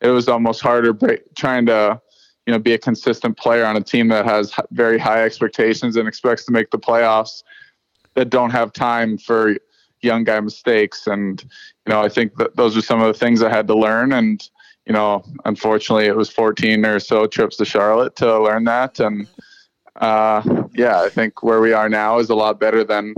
it 0.00 0.08
was 0.08 0.28
almost 0.28 0.62
harder 0.62 0.96
trying 1.34 1.66
to 1.66 2.00
you 2.46 2.52
know 2.52 2.60
be 2.60 2.74
a 2.74 2.78
consistent 2.78 3.36
player 3.36 3.66
on 3.66 3.76
a 3.76 3.82
team 3.82 4.06
that 4.08 4.24
has 4.24 4.54
very 4.70 4.98
high 4.98 5.24
expectations 5.24 5.96
and 5.96 6.06
expects 6.06 6.44
to 6.44 6.52
make 6.52 6.70
the 6.70 6.78
playoffs 6.78 7.42
that 8.18 8.30
don't 8.30 8.50
have 8.50 8.72
time 8.72 9.16
for 9.16 9.56
young 10.02 10.24
guy 10.24 10.40
mistakes. 10.40 11.06
And 11.06 11.40
you 11.42 11.92
know 11.92 12.02
i 12.02 12.08
think 12.08 12.36
that 12.36 12.56
those 12.56 12.76
are 12.76 12.82
some 12.82 13.00
of 13.00 13.06
the 13.06 13.18
things 13.18 13.42
i 13.42 13.48
had 13.48 13.66
to 13.68 13.74
learn. 13.74 14.12
And 14.12 14.46
you 14.86 14.92
know 14.92 15.24
unfortunately 15.44 16.06
it 16.06 16.16
was 16.16 16.30
14 16.30 16.84
or 16.84 17.00
so 17.00 17.26
trips 17.26 17.56
to 17.56 17.64
charlotte 17.64 18.16
to 18.16 18.40
learn 18.40 18.64
that. 18.64 19.00
And 19.00 19.26
uh, 19.96 20.42
yeah 20.74 21.00
i 21.00 21.08
think 21.08 21.42
where 21.42 21.60
we 21.60 21.72
are 21.72 21.88
now 21.88 22.18
is 22.18 22.30
a 22.30 22.34
lot 22.34 22.60
better 22.60 22.84
than 22.84 23.14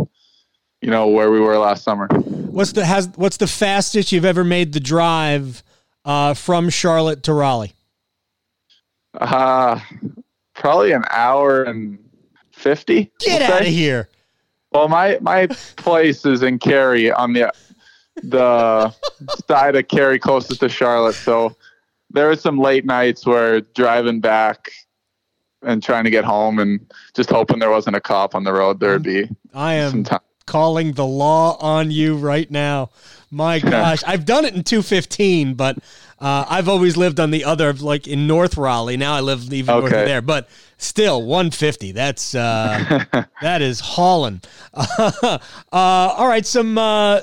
you 0.81 0.91
know 0.91 1.09
where 1.09 1.31
we 1.31 1.41
were 1.41 1.59
last 1.59 1.83
summer. 1.83 2.07
What's 2.09 2.73
the 2.73 2.85
has 2.85 3.09
what's 3.17 3.37
the 3.37 3.47
fastest 3.47 4.13
you've 4.13 4.25
ever 4.25 4.45
made 4.45 4.73
the 4.73 4.81
drive 4.81 5.63
uh, 6.05 6.35
from 6.35 6.71
charlotte 6.71 7.23
to 7.25 7.35
raleigh? 7.35 7.75
Uh, 9.13 9.81
probably 10.55 10.93
an 10.93 11.05
hour 11.11 11.65
and 11.65 11.99
50. 12.53 13.11
Get 13.19 13.43
out 13.43 13.63
of 13.63 13.67
here. 13.67 14.10
Well, 14.73 14.89
my, 14.89 15.19
my 15.21 15.49
place 15.77 16.25
is 16.25 16.43
in 16.43 16.59
Cary 16.59 17.11
on 17.11 17.33
the, 17.33 17.53
the 18.23 18.95
side 19.49 19.77
of 19.77 19.89
Cary 19.89 20.19
closest 20.19 20.61
to 20.61 20.69
Charlotte. 20.69 21.15
So 21.15 21.57
there 22.11 22.27
were 22.27 22.37
some 22.37 22.59
late 22.59 22.85
nights 22.85 23.27
where 23.27 23.61
driving 23.61 24.21
back 24.21 24.71
and 25.63 25.83
trying 25.83 26.05
to 26.05 26.11
get 26.11 26.25
home 26.25 26.59
and 26.59 26.81
just 27.15 27.31
hoping 27.31 27.59
there 27.59 27.71
wasn't 27.71 27.97
a 27.97 28.01
cop 28.01 28.35
on 28.35 28.45
the 28.45 28.53
road, 28.53 28.81
there'd 28.81 29.03
be 29.03 29.29
I 29.53 29.75
am 29.75 30.05
calling 30.47 30.93
the 30.93 31.07
law 31.07 31.57
on 31.61 31.91
you 31.91 32.17
right 32.17 32.51
now. 32.51 32.91
My 33.31 33.59
gosh, 33.61 34.03
I've 34.07 34.25
done 34.25 34.45
it 34.45 34.55
in 34.55 34.65
215, 34.65 35.55
but 35.55 35.79
uh, 36.21 36.45
I've 36.49 36.69
always 36.69 36.97
lived 36.97 37.19
on 37.19 37.31
the 37.31 37.45
other, 37.45 37.73
like 37.73 38.07
in 38.07 38.27
North 38.27 38.59
Raleigh. 38.59 38.99
Now 38.99 39.15
I 39.15 39.21
live 39.21 39.51
even 39.53 39.75
north 39.75 39.87
of 39.87 39.91
there, 39.91 40.21
but 40.21 40.49
still 40.77 41.23
150. 41.23 41.93
That's 41.93 42.35
uh, 42.35 43.05
that 43.41 43.63
is 43.63 43.81
hauling. 43.81 44.43
uh, 44.75 45.39
all 45.73 46.29
right, 46.29 46.45
some. 46.45 46.77
Uh, 46.77 47.21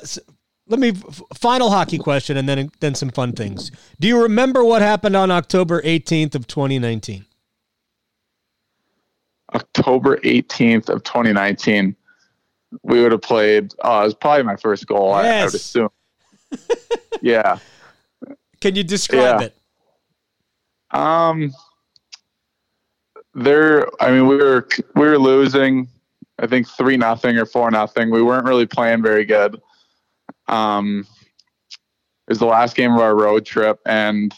let 0.70 0.80
me 0.80 0.94
final 1.36 1.70
hockey 1.70 2.00
question, 2.00 2.38
and 2.38 2.50
then 2.50 2.72
then 2.80 2.96
some 2.96 3.10
fun 3.10 3.34
things. 3.34 3.72
Do 4.00 4.08
you 4.08 4.24
remember 4.24 4.64
what 4.64 4.82
happened 4.82 5.16
on 5.16 5.30
October 5.30 5.82
18th 5.84 6.34
of 6.34 6.48
2019? 6.48 7.26
October 9.54 10.18
18th 10.18 10.90
of 10.90 11.04
2019, 11.04 11.96
we 12.82 13.02
would 13.02 13.12
have 13.12 13.22
played. 13.22 13.74
Oh, 13.84 14.02
it 14.02 14.06
was 14.06 14.14
probably 14.16 14.44
my 14.44 14.56
first 14.56 14.88
goal. 14.88 15.14
I, 15.14 15.28
I 15.28 15.46
would 15.46 15.54
assume. 15.54 15.90
yeah. 17.22 17.60
Can 18.68 18.76
you 18.76 18.84
describe 18.84 19.40
Yeah. 19.40 19.48
it? 19.48 19.58
Um. 20.92 21.54
There. 23.34 23.88
I 24.04 24.12
mean, 24.12 24.28
we 24.28 24.36
were 24.36 24.68
we 24.94 25.08
were 25.08 25.18
losing. 25.18 25.88
I 26.38 26.48
think 26.48 26.68
three 26.68 26.98
nothing 26.98 27.38
or 27.38 27.46
four 27.46 27.72
nothing. 27.72 28.12
We 28.12 28.22
weren't 28.22 28.44
really 28.46 28.66
playing 28.66 29.04
very 29.04 29.24
good. 29.24 29.62
Um. 30.50 31.08
It 32.28 32.32
was 32.32 32.40
the 32.40 32.46
last 32.46 32.76
game 32.76 32.92
of 32.92 33.00
our 33.00 33.16
road 33.16 33.46
trip, 33.46 33.80
and 33.86 34.36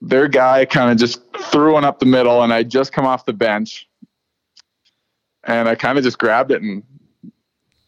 their 0.00 0.26
guy 0.26 0.64
kind 0.64 0.90
of 0.90 0.96
just 0.96 1.20
threw 1.52 1.74
one 1.74 1.84
up 1.84 2.00
the 2.00 2.06
middle, 2.06 2.42
and 2.42 2.52
I 2.52 2.64
just 2.64 2.92
come 2.92 3.06
off 3.06 3.24
the 3.24 3.32
bench, 3.32 3.88
and 5.44 5.68
I 5.68 5.76
kind 5.76 5.96
of 5.96 6.02
just 6.02 6.18
grabbed 6.18 6.50
it 6.50 6.60
and 6.60 6.82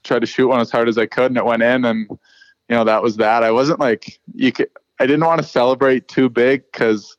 tried 0.04 0.20
to 0.20 0.26
shoot 0.26 0.46
one 0.46 0.60
as 0.60 0.70
hard 0.70 0.88
as 0.88 0.96
I 0.96 1.06
could, 1.06 1.32
and 1.32 1.36
it 1.36 1.44
went 1.44 1.64
in, 1.64 1.84
and 1.86 2.06
you 2.08 2.76
know 2.76 2.84
that 2.84 3.02
was 3.02 3.16
that. 3.16 3.42
I 3.42 3.50
wasn't 3.50 3.80
like 3.80 4.20
you 4.32 4.52
could. 4.52 4.68
I 5.00 5.06
didn't 5.06 5.24
want 5.24 5.42
to 5.42 5.46
celebrate 5.46 6.08
too 6.08 6.28
big 6.28 6.62
because 6.70 7.16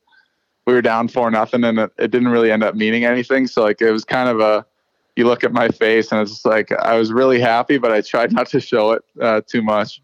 we 0.66 0.74
were 0.74 0.82
down 0.82 1.08
four 1.08 1.30
nothing, 1.30 1.64
and 1.64 1.80
it, 1.80 1.92
it 1.98 2.12
didn't 2.12 2.30
really 2.30 2.52
end 2.52 2.64
up 2.64 2.76
meaning 2.76 3.06
anything. 3.06 3.48
So 3.48 3.64
like 3.64 3.82
it 3.82 3.92
was 3.92 4.06
kind 4.06 4.30
of 4.30 4.40
a. 4.40 4.66
You 5.16 5.26
look 5.26 5.46
at 5.46 5.54
my 5.54 5.70
face, 5.70 6.12
and 6.12 6.20
it's 6.20 6.44
like 6.44 6.74
I 6.74 6.98
was 6.98 7.14
really 7.14 7.40
happy, 7.40 7.78
but 7.78 7.90
I 7.90 8.02
tried 8.02 8.34
not 8.34 8.48
to 8.50 8.60
show 8.60 8.92
it 8.92 9.04
uh, 9.22 9.40
too 9.48 9.62
much. 9.62 10.02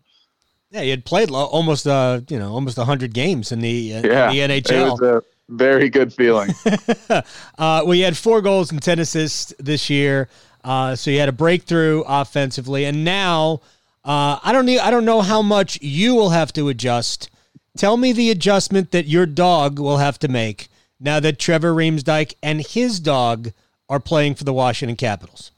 Yeah, 0.69 0.83
you 0.83 0.91
had 0.91 1.03
played 1.03 1.29
almost 1.31 1.85
uh, 1.85 2.21
you 2.29 2.39
know, 2.39 2.53
almost 2.53 2.77
100 2.77 3.13
games 3.13 3.51
in 3.51 3.59
the 3.59 3.95
uh, 3.95 4.07
Yeah, 4.07 4.31
in 4.31 4.49
the 4.49 4.55
It 4.55 4.71
was 4.71 5.01
a 5.01 5.21
very 5.49 5.89
good 5.89 6.13
feeling. 6.13 6.49
uh, 7.09 7.21
well, 7.57 7.93
you 7.93 8.05
had 8.05 8.15
four 8.15 8.41
goals 8.41 8.71
and 8.71 8.81
10 8.81 8.99
assists 8.99 9.53
this 9.59 9.89
year. 9.89 10.29
Uh, 10.63 10.95
so 10.95 11.11
you 11.11 11.19
had 11.19 11.27
a 11.27 11.33
breakthrough 11.33 12.03
offensively, 12.07 12.85
and 12.85 13.03
now 13.03 13.59
uh, 14.05 14.39
I 14.43 14.51
don't 14.53 14.65
need, 14.65 14.79
I 14.79 14.91
don't 14.91 15.05
know 15.05 15.21
how 15.21 15.41
much 15.41 15.81
you 15.81 16.15
will 16.15 16.29
have 16.29 16.53
to 16.53 16.69
adjust. 16.69 17.29
Tell 17.77 17.97
me 17.97 18.11
the 18.11 18.29
adjustment 18.29 18.91
that 18.91 19.07
your 19.07 19.25
dog 19.25 19.79
will 19.79 19.97
have 19.97 20.19
to 20.19 20.27
make 20.27 20.67
now 20.99 21.19
that 21.19 21.39
Trevor 21.39 21.73
Riemsdyk 21.73 22.35
and 22.43 22.61
his 22.61 22.99
dog 22.99 23.51
are 23.89 23.99
playing 23.99 24.35
for 24.35 24.43
the 24.43 24.53
Washington 24.53 24.95
Capitals. 24.95 25.51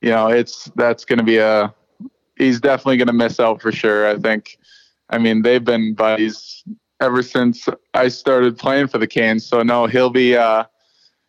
you 0.00 0.10
know, 0.10 0.28
it's 0.28 0.70
that's 0.76 1.04
going 1.04 1.18
to 1.18 1.24
be 1.24 1.38
a. 1.38 1.74
He's 2.36 2.60
definitely 2.60 2.98
going 2.98 3.08
to 3.08 3.12
miss 3.12 3.40
out 3.40 3.60
for 3.60 3.72
sure. 3.72 4.08
I 4.08 4.16
think. 4.16 4.58
I 5.10 5.18
mean, 5.18 5.42
they've 5.42 5.64
been 5.64 5.94
buddies 5.94 6.62
ever 7.00 7.22
since 7.22 7.68
I 7.94 8.08
started 8.08 8.58
playing 8.58 8.88
for 8.88 8.98
the 8.98 9.06
Canes. 9.06 9.46
So 9.46 9.62
no, 9.62 9.86
he'll 9.86 10.10
be 10.10 10.36
uh, 10.36 10.64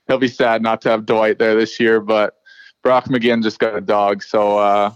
he'll 0.08 0.18
be 0.18 0.28
sad 0.28 0.62
not 0.62 0.82
to 0.82 0.90
have 0.90 1.06
Dwight 1.06 1.40
there 1.40 1.56
this 1.56 1.80
year. 1.80 2.00
But 2.00 2.36
Brock 2.84 3.06
McGinn 3.06 3.42
just 3.42 3.60
got 3.60 3.76
a 3.76 3.82
dog, 3.82 4.22
so 4.22 4.58
uh, 4.58 4.94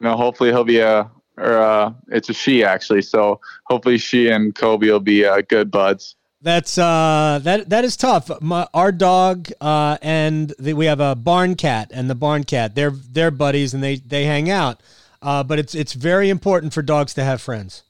you 0.00 0.08
know, 0.08 0.16
hopefully 0.16 0.50
he'll 0.50 0.64
be 0.64 0.80
a 0.80 1.10
or 1.36 1.58
uh, 1.58 1.92
it's 2.08 2.28
a 2.28 2.34
she 2.34 2.64
actually. 2.64 3.02
So 3.02 3.40
hopefully 3.64 3.98
she 3.98 4.28
and 4.28 4.54
Kobe 4.54 4.86
will 4.88 5.00
be 5.00 5.24
uh, 5.24 5.42
good 5.42 5.70
buds. 5.70 6.16
That's 6.42 6.78
uh 6.78 7.40
that 7.42 7.70
that 7.70 7.84
is 7.84 7.96
tough. 7.96 8.30
My, 8.40 8.68
our 8.72 8.92
dog 8.92 9.48
uh 9.60 9.96
and 10.02 10.52
the, 10.58 10.74
we 10.74 10.86
have 10.86 11.00
a 11.00 11.14
barn 11.14 11.56
cat 11.56 11.90
and 11.92 12.08
the 12.10 12.14
barn 12.14 12.44
cat. 12.44 12.74
They're 12.74 12.90
they're 12.90 13.30
buddies 13.30 13.74
and 13.74 13.82
they 13.82 13.96
they 13.96 14.26
hang 14.26 14.50
out. 14.50 14.80
Uh, 15.22 15.42
but 15.42 15.58
it's 15.58 15.74
it's 15.74 15.94
very 15.94 16.28
important 16.28 16.72
for 16.74 16.82
dogs 16.82 17.14
to 17.14 17.24
have 17.24 17.40
friends. 17.40 17.82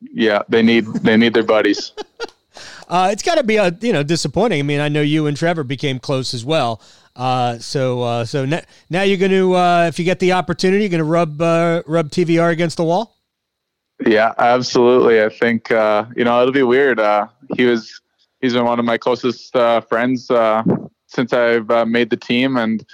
Yeah, 0.00 0.42
they 0.48 0.62
need 0.62 0.86
they 0.86 1.16
need 1.16 1.34
their 1.34 1.42
buddies. 1.42 1.92
Uh, 2.88 3.10
it's 3.12 3.22
got 3.22 3.36
to 3.36 3.44
be 3.44 3.56
a 3.56 3.76
you 3.82 3.92
know 3.92 4.02
disappointing. 4.02 4.58
I 4.58 4.62
mean, 4.62 4.80
I 4.80 4.88
know 4.88 5.02
you 5.02 5.26
and 5.26 5.36
Trevor 5.36 5.62
became 5.62 5.98
close 5.98 6.32
as 6.32 6.44
well. 6.44 6.80
Uh, 7.18 7.58
so 7.58 8.00
uh, 8.02 8.24
so 8.24 8.44
n- 8.44 8.64
now 8.88 9.02
you're 9.02 9.18
going 9.18 9.32
to 9.32 9.54
uh, 9.54 9.86
if 9.88 9.98
you 9.98 10.04
get 10.04 10.20
the 10.20 10.32
opportunity, 10.32 10.84
you're 10.84 10.88
going 10.88 10.98
to 10.98 11.04
rub 11.04 11.42
uh, 11.42 11.82
rub 11.84 12.10
TVR 12.10 12.52
against 12.52 12.76
the 12.76 12.84
wall. 12.84 13.16
Yeah, 14.06 14.32
absolutely. 14.38 15.20
I 15.20 15.28
think 15.28 15.72
uh, 15.72 16.06
you 16.16 16.24
know 16.24 16.40
it'll 16.40 16.52
be 16.52 16.62
weird. 16.62 17.00
Uh, 17.00 17.26
he 17.56 17.64
was 17.64 18.00
he's 18.40 18.52
been 18.52 18.64
one 18.64 18.78
of 18.78 18.84
my 18.84 18.96
closest 18.96 19.52
friends 19.88 20.30
since 21.08 21.32
I've 21.32 21.88
made 21.88 22.10
the 22.10 22.16
team, 22.16 22.56
and 22.56 22.86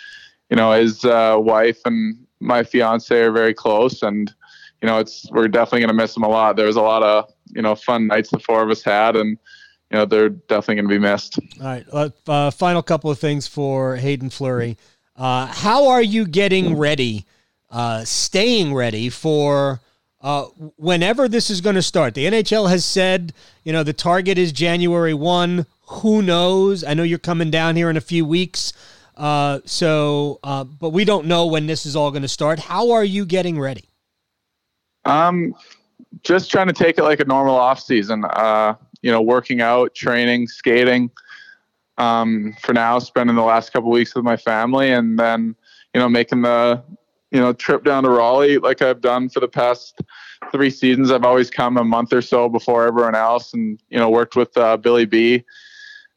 you 0.48 0.56
know 0.56 0.72
his 0.72 1.04
wife 1.04 1.80
and 1.84 2.16
my 2.40 2.62
fiance 2.62 3.14
are 3.14 3.30
very 3.30 3.52
close, 3.52 4.02
and 4.02 4.32
you 4.80 4.88
know 4.88 4.98
it's 5.00 5.30
we're 5.32 5.48
definitely 5.48 5.80
gonna 5.80 5.92
miss 5.92 6.16
him 6.16 6.22
a 6.22 6.28
lot. 6.28 6.56
There 6.56 6.66
was 6.66 6.76
a 6.76 6.82
lot 6.82 7.02
of 7.02 7.30
you 7.54 7.60
know 7.60 7.74
fun 7.74 8.06
nights 8.06 8.30
the 8.30 8.38
four 8.38 8.62
of 8.62 8.70
us 8.70 8.82
had, 8.82 9.16
and 9.16 9.36
you 9.90 9.98
know 9.98 10.04
they're 10.04 10.28
definitely 10.28 10.76
gonna 10.76 10.88
be 10.88 10.98
missed. 10.98 11.38
All 11.60 11.66
right. 11.66 11.86
Uh, 11.92 12.10
uh, 12.26 12.50
final 12.50 12.82
couple 12.82 13.10
of 13.10 13.18
things 13.18 13.46
for 13.46 13.96
Haydn 13.96 14.30
Fleury. 14.30 14.76
Uh, 15.16 15.46
how 15.46 15.88
are 15.88 16.02
you 16.02 16.26
getting 16.26 16.76
ready, 16.76 17.24
uh, 17.70 18.04
staying 18.04 18.74
ready 18.74 19.08
for 19.08 19.80
uh, 20.20 20.44
whenever 20.76 21.28
this 21.28 21.50
is 21.50 21.60
going 21.60 21.76
to 21.76 21.82
start? 21.82 22.14
The 22.14 22.24
NHL 22.24 22.68
has 22.68 22.84
said, 22.84 23.32
you 23.62 23.72
know, 23.72 23.84
the 23.84 23.92
target 23.92 24.38
is 24.38 24.50
January 24.50 25.14
1. 25.14 25.66
Who 25.88 26.22
knows? 26.22 26.82
I 26.82 26.94
know 26.94 27.04
you're 27.04 27.18
coming 27.18 27.50
down 27.50 27.76
here 27.76 27.90
in 27.90 27.96
a 27.96 28.00
few 28.00 28.26
weeks. 28.26 28.72
Uh, 29.16 29.60
so, 29.64 30.40
uh, 30.42 30.64
but 30.64 30.90
we 30.90 31.04
don't 31.04 31.26
know 31.26 31.46
when 31.46 31.66
this 31.66 31.86
is 31.86 31.94
all 31.94 32.10
going 32.10 32.22
to 32.22 32.28
start. 32.28 32.58
How 32.58 32.90
are 32.90 33.04
you 33.04 33.24
getting 33.24 33.60
ready? 33.60 33.88
Um, 35.04 35.54
just 36.22 36.50
trying 36.50 36.66
to 36.66 36.72
take 36.72 36.98
it 36.98 37.04
like 37.04 37.20
a 37.20 37.24
normal 37.24 37.54
off 37.54 37.78
season. 37.78 38.24
Uh, 38.24 38.74
you 39.04 39.10
know, 39.10 39.20
working 39.20 39.60
out, 39.60 39.94
training, 39.94 40.48
skating. 40.48 41.10
Um, 41.98 42.56
for 42.62 42.72
now, 42.72 42.98
spending 42.98 43.36
the 43.36 43.42
last 43.42 43.70
couple 43.70 43.90
weeks 43.90 44.14
with 44.14 44.24
my 44.24 44.36
family, 44.36 44.90
and 44.90 45.18
then 45.18 45.54
you 45.92 46.00
know, 46.00 46.08
making 46.08 46.40
the 46.40 46.82
you 47.30 47.38
know 47.38 47.52
trip 47.52 47.84
down 47.84 48.04
to 48.04 48.08
Raleigh 48.08 48.56
like 48.56 48.80
I've 48.80 49.02
done 49.02 49.28
for 49.28 49.40
the 49.40 49.46
past 49.46 50.00
three 50.50 50.70
seasons. 50.70 51.10
I've 51.10 51.24
always 51.24 51.50
come 51.50 51.76
a 51.76 51.84
month 51.84 52.14
or 52.14 52.22
so 52.22 52.48
before 52.48 52.86
everyone 52.86 53.14
else, 53.14 53.52
and 53.52 53.78
you 53.90 53.98
know, 53.98 54.08
worked 54.08 54.36
with 54.36 54.56
uh, 54.56 54.78
Billy 54.78 55.04
B. 55.04 55.44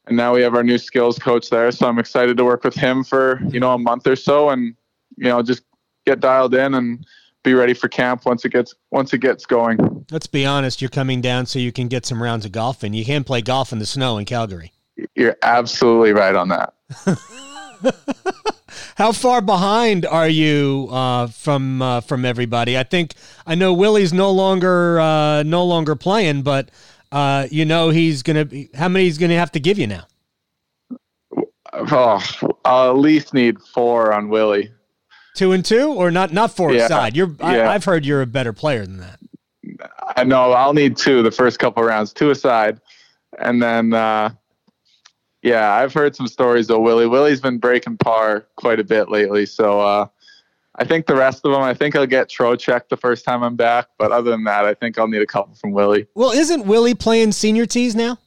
And 0.06 0.16
now 0.16 0.34
we 0.34 0.42
have 0.42 0.56
our 0.56 0.64
new 0.64 0.78
skills 0.78 1.20
coach 1.20 1.50
there, 1.50 1.70
so 1.74 1.88
I'm 1.88 2.00
excited 2.00 2.38
to 2.38 2.46
work 2.46 2.64
with 2.64 2.74
him 2.74 3.04
for 3.04 3.42
you 3.50 3.60
know 3.60 3.74
a 3.74 3.78
month 3.78 4.08
or 4.08 4.16
so, 4.16 4.50
and 4.50 4.74
you 5.18 5.26
know, 5.26 5.44
just 5.44 5.64
get 6.06 6.22
dialed 6.22 6.56
in 6.56 6.74
and 6.74 7.06
be 7.48 7.54
ready 7.54 7.74
for 7.74 7.88
camp 7.88 8.26
once 8.26 8.44
it 8.44 8.50
gets 8.50 8.76
once 8.92 9.14
it 9.14 9.20
gets 9.20 9.46
going. 9.46 10.06
Let's 10.12 10.28
be 10.28 10.46
honest. 10.46 10.82
You're 10.82 10.90
coming 10.90 11.22
down 11.22 11.46
so 11.46 11.60
you 11.60 11.72
can 11.72 11.88
get 11.88 12.06
some 12.06 12.22
rounds 12.22 12.46
of 12.46 12.52
golf 12.52 12.84
and 12.84 12.94
You 12.94 13.06
can't 13.06 13.26
play 13.26 13.42
golf 13.42 13.72
in 13.72 13.80
the 13.80 13.86
snow 13.86 14.18
in 14.18 14.26
Calgary. 14.26 14.74
You're 15.16 15.38
absolutely 15.42 16.12
right 16.12 16.36
on 16.36 16.50
that. 16.50 16.74
How 18.98 19.12
far 19.12 19.42
behind 19.42 20.06
are 20.06 20.28
you 20.28 20.90
uh, 20.92 21.28
from 21.28 21.82
uh, 21.82 22.02
from 22.02 22.26
everybody? 22.26 22.78
I 22.78 22.84
think 22.84 23.14
I 23.46 23.56
know 23.56 23.74
Willie's 23.74 24.12
no 24.12 24.32
longer 24.32 25.00
uh, 25.00 25.44
no 25.44 25.64
longer 25.64 25.96
playing, 25.96 26.42
but 26.42 26.70
uh, 27.12 27.48
you 27.50 27.64
know 27.64 27.90
he's 27.90 28.24
gonna. 28.24 28.46
Be, 28.46 28.70
how 28.74 28.90
many 28.90 29.06
he's 29.06 29.18
gonna 29.18 29.38
have 29.38 29.52
to 29.54 29.60
give 29.60 29.80
you 29.80 29.88
now? 29.88 30.06
Oh, 31.74 32.22
I'll 32.66 32.90
at 32.90 32.98
least 32.98 33.34
need 33.34 33.62
four 33.62 34.12
on 34.12 34.30
Willie. 34.30 34.72
Two 35.38 35.52
and 35.54 35.64
two, 35.64 35.94
or 35.94 36.12
not? 36.12 36.34
Not 36.34 36.52
four 36.52 36.74
Yeah, 36.74 36.86
aside. 36.86 37.16
You're. 37.16 37.34
I, 37.40 37.58
yeah. 37.58 37.70
I've 37.72 37.84
heard 37.86 38.06
you're 38.06 38.22
a 38.22 38.26
better 38.28 38.52
player 38.54 38.86
than 38.86 38.98
that. 38.98 39.20
I 40.16 40.24
know 40.24 40.52
I'll 40.52 40.74
need 40.74 40.98
two 40.98 41.22
the 41.22 41.32
first 41.32 41.60
couple 41.60 41.84
rounds, 41.84 42.12
two 42.12 42.32
aside, 42.32 42.82
and 43.38 43.62
then 43.62 43.94
uh, 43.94 44.32
yeah, 45.44 45.74
I've 45.74 45.94
heard 45.94 46.16
some 46.16 46.28
stories 46.28 46.70
of 46.72 46.82
Willie. 46.82 47.06
Willie's 47.08 47.40
been 47.40 47.60
breaking 47.60 47.98
par 47.98 48.48
quite 48.56 48.80
a 48.80 48.84
bit 48.84 49.10
lately, 49.10 49.46
so 49.46 49.80
uh, 49.80 50.08
I 50.76 50.86
think 50.86 51.06
the 51.06 51.16
rest 51.16 51.46
of 51.46 51.52
them. 51.52 51.62
I 51.62 51.74
think 51.76 51.96
I'll 51.96 52.08
get 52.08 52.30
Trocheck 52.30 52.90
the 52.90 52.98
first 52.98 53.24
time 53.24 53.44
I'm 53.44 53.56
back, 53.56 53.88
but 54.00 54.12
other 54.12 54.32
than 54.32 54.44
that, 54.46 54.66
I 54.66 54.74
think 54.74 54.98
I'll 54.98 55.08
need 55.08 55.22
a 55.22 55.28
couple 55.28 55.54
from 55.56 55.72
Willie. 55.72 56.08
Well, 56.16 56.32
isn't 56.32 56.66
Willie 56.66 56.96
playing 56.96 57.32
senior 57.34 57.66
tees 57.68 57.96
now? 57.96 58.18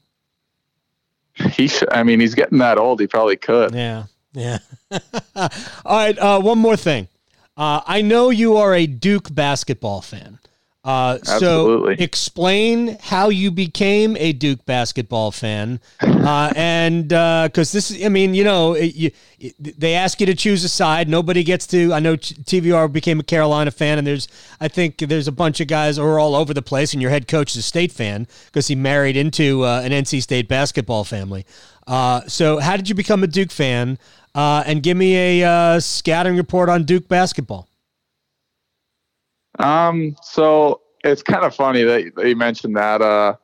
He, 1.35 1.69
sh- 1.69 1.83
I 1.91 2.03
mean, 2.03 2.21
he's 2.21 2.35
getting 2.35 2.59
that 2.59 2.77
old. 2.79 3.01
He 3.01 3.07
probably 3.07 3.37
could. 3.37 3.75
Yeah, 3.75 4.05
yeah. 4.33 4.59
All 5.37 5.49
right. 5.87 6.19
Uh, 6.19 6.41
one 6.41 6.59
more 6.59 6.77
thing. 6.77 7.09
Uh, 7.57 7.81
I 7.87 8.03
know 8.03 8.31
you 8.31 8.57
are 8.57 8.75
a 8.75 8.87
Duke 8.87 9.35
basketball 9.35 10.01
fan. 10.01 10.39
Uh, 10.83 11.19
Absolutely. 11.29 11.97
So 11.97 12.03
explain 12.03 12.97
how 13.03 13.29
you 13.29 13.51
became 13.51 14.17
a 14.17 14.33
Duke 14.33 14.65
basketball 14.65 15.31
fan, 15.31 15.79
uh, 16.01 16.51
and 16.57 17.09
because 17.09 17.75
uh, 17.75 17.77
this 17.77 17.91
is, 17.91 18.03
I 18.03 18.09
mean, 18.09 18.33
you 18.33 18.45
know, 18.45 18.73
it, 18.73 18.95
you, 18.95 19.11
it, 19.39 19.79
they 19.79 19.93
ask 19.93 20.21
you 20.21 20.27
to 20.27 20.35
choose 20.35 20.65
a 20.65 20.71
side. 20.71 21.07
Nobody 21.07 21.45
gets 21.45 21.67
to. 21.69 21.93
I 21.93 22.01
know 22.01 22.17
TVR 22.17 22.91
became 22.91 23.21
a 23.21 23.23
Carolina 23.23 23.71
fan, 23.71 23.99
and 23.99 24.07
there's, 24.07 24.27
I 24.59 24.69
think 24.69 24.97
there's 24.97 25.29
a 25.29 25.33
bunch 25.33 25.61
of 25.61 25.67
guys 25.67 25.99
who 25.99 26.03
are 26.03 26.19
all 26.19 26.35
over 26.35 26.55
the 26.55 26.63
place, 26.63 26.95
and 26.95 27.03
your 27.03 27.11
head 27.11 27.29
coach 27.29 27.51
is 27.51 27.59
a 27.59 27.63
State 27.63 27.93
fan 27.93 28.27
because 28.47 28.69
he 28.69 28.75
married 28.75 29.19
into 29.19 29.67
uh, 29.67 29.83
an 29.85 29.93
NC 29.93 30.23
State 30.23 30.49
basketball 30.49 31.05
family. 31.05 31.45
Uh, 31.87 32.23
so 32.27 32.59
how 32.59 32.77
did 32.77 32.89
you 32.89 32.95
become 32.95 33.23
a 33.23 33.27
Duke 33.27 33.51
fan? 33.51 33.99
Uh, 34.35 34.63
and 34.67 34.83
give 34.83 34.97
me 34.97 35.43
a 35.43 35.81
scouting 35.81 36.37
report 36.37 36.69
on 36.69 36.85
Duke 36.85 37.09
basketball. 37.09 37.69
Um, 39.59 40.17
so 40.23 40.83
it's 41.05 41.23
kind 41.23 41.45
of 41.45 41.55
funny 41.55 41.83
that, 41.83 42.13
that 42.17 42.29
you 42.29 42.37
mentioned 42.37 42.77
that. 42.77 43.03
Uh, 43.03 43.35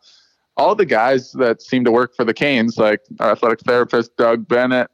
all 0.56 0.74
the 0.74 0.86
guys 0.86 1.32
that 1.32 1.60
seem 1.60 1.84
to 1.84 1.92
work 1.92 2.14
for 2.14 2.24
the 2.24 2.32
Canes, 2.32 2.78
like 2.78 3.00
our 3.20 3.32
athletic 3.32 3.60
therapist 3.60 4.16
Doug 4.16 4.48
Bennett, 4.48 4.90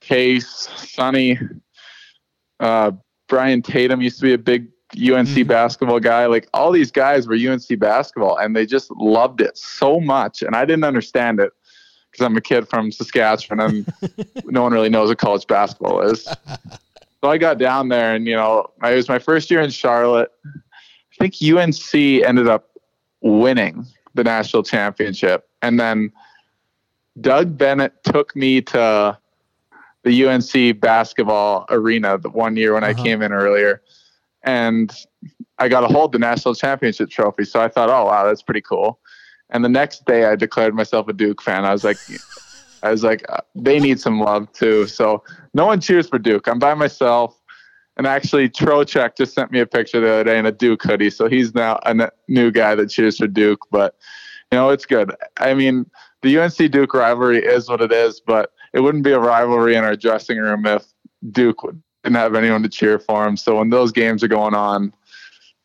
Case, 0.00 0.48
Sonny, 0.48 1.38
uh, 2.60 2.92
Brian 3.28 3.62
Tatum 3.62 4.00
used 4.00 4.18
to 4.18 4.22
be 4.24 4.32
a 4.32 4.38
big 4.38 4.68
UNC 4.92 5.28
mm-hmm. 5.28 5.48
basketball 5.48 6.00
guy. 6.00 6.26
Like 6.26 6.48
all 6.54 6.72
these 6.72 6.90
guys 6.90 7.26
were 7.26 7.34
UNC 7.34 7.78
basketball, 7.78 8.36
and 8.38 8.54
they 8.54 8.66
just 8.66 8.90
loved 8.92 9.40
it 9.40 9.56
so 9.56 10.00
much, 10.00 10.42
and 10.42 10.56
I 10.56 10.64
didn't 10.64 10.84
understand 10.84 11.40
it 11.40 11.52
because 12.16 12.26
I'm 12.26 12.36
a 12.36 12.40
kid 12.40 12.66
from 12.68 12.90
Saskatchewan, 12.90 13.60
and 13.60 13.92
no 14.46 14.62
one 14.62 14.72
really 14.72 14.88
knows 14.88 15.08
what 15.08 15.18
college 15.18 15.46
basketball 15.46 16.00
is. 16.02 16.26
So 17.22 17.30
I 17.30 17.38
got 17.38 17.58
down 17.58 17.88
there, 17.88 18.14
and 18.14 18.26
you 18.26 18.36
know, 18.36 18.70
it 18.84 18.94
was 18.94 19.08
my 19.08 19.18
first 19.18 19.50
year 19.50 19.60
in 19.60 19.70
Charlotte. 19.70 20.30
I 20.44 21.16
think 21.18 21.34
UNC 21.42 21.94
ended 21.94 22.46
up 22.46 22.68
winning 23.22 23.86
the 24.14 24.22
national 24.22 24.62
championship, 24.62 25.48
and 25.62 25.80
then 25.80 26.12
Doug 27.20 27.56
Bennett 27.56 28.04
took 28.04 28.36
me 28.36 28.60
to 28.60 29.18
the 30.04 30.26
UNC 30.26 30.78
basketball 30.78 31.64
arena 31.70 32.18
the 32.18 32.28
one 32.28 32.54
year 32.54 32.74
when 32.74 32.84
uh-huh. 32.84 33.00
I 33.00 33.02
came 33.02 33.22
in 33.22 33.32
earlier, 33.32 33.82
and 34.44 34.94
I 35.58 35.68
got 35.68 35.80
to 35.80 35.88
hold 35.88 36.12
the 36.12 36.20
national 36.20 36.54
championship 36.54 37.10
trophy. 37.10 37.44
So 37.44 37.60
I 37.60 37.68
thought, 37.68 37.88
oh 37.88 38.04
wow, 38.04 38.26
that's 38.26 38.42
pretty 38.42 38.60
cool. 38.60 39.00
And 39.50 39.64
the 39.64 39.68
next 39.68 40.04
day, 40.06 40.24
I 40.24 40.36
declared 40.36 40.74
myself 40.74 41.08
a 41.08 41.12
Duke 41.12 41.40
fan. 41.40 41.64
I 41.64 41.72
was 41.72 41.84
like, 41.84 41.98
I 42.82 42.90
was 42.90 43.04
like, 43.04 43.24
uh, 43.28 43.40
they 43.54 43.78
need 43.78 44.00
some 44.00 44.20
love 44.20 44.50
too. 44.52 44.86
So 44.86 45.22
no 45.54 45.66
one 45.66 45.80
cheers 45.80 46.08
for 46.08 46.18
Duke. 46.18 46.48
I'm 46.48 46.58
by 46.58 46.74
myself. 46.74 47.40
And 47.96 48.06
actually, 48.06 48.50
Trocheck 48.50 49.16
just 49.16 49.34
sent 49.34 49.50
me 49.50 49.60
a 49.60 49.66
picture 49.66 50.00
the 50.00 50.12
other 50.12 50.24
day 50.24 50.38
in 50.38 50.46
a 50.46 50.52
Duke 50.52 50.82
hoodie. 50.82 51.10
So 51.10 51.28
he's 51.28 51.54
now 51.54 51.78
a 51.84 52.10
new 52.28 52.50
guy 52.50 52.74
that 52.74 52.90
cheers 52.90 53.16
for 53.18 53.26
Duke. 53.26 53.60
But, 53.70 53.96
you 54.52 54.58
know, 54.58 54.68
it's 54.70 54.84
good. 54.84 55.14
I 55.38 55.54
mean, 55.54 55.88
the 56.22 56.38
UNC 56.38 56.56
Duke 56.70 56.92
rivalry 56.92 57.38
is 57.38 57.68
what 57.68 57.80
it 57.80 57.92
is, 57.92 58.20
but 58.20 58.52
it 58.74 58.80
wouldn't 58.80 59.04
be 59.04 59.12
a 59.12 59.18
rivalry 59.18 59.76
in 59.76 59.84
our 59.84 59.96
dressing 59.96 60.38
room 60.38 60.66
if 60.66 60.84
Duke 61.30 61.60
didn't 62.04 62.16
have 62.16 62.34
anyone 62.34 62.62
to 62.62 62.68
cheer 62.68 62.98
for 62.98 63.26
him. 63.26 63.36
So 63.36 63.56
when 63.56 63.70
those 63.70 63.92
games 63.92 64.22
are 64.22 64.28
going 64.28 64.54
on, 64.54 64.92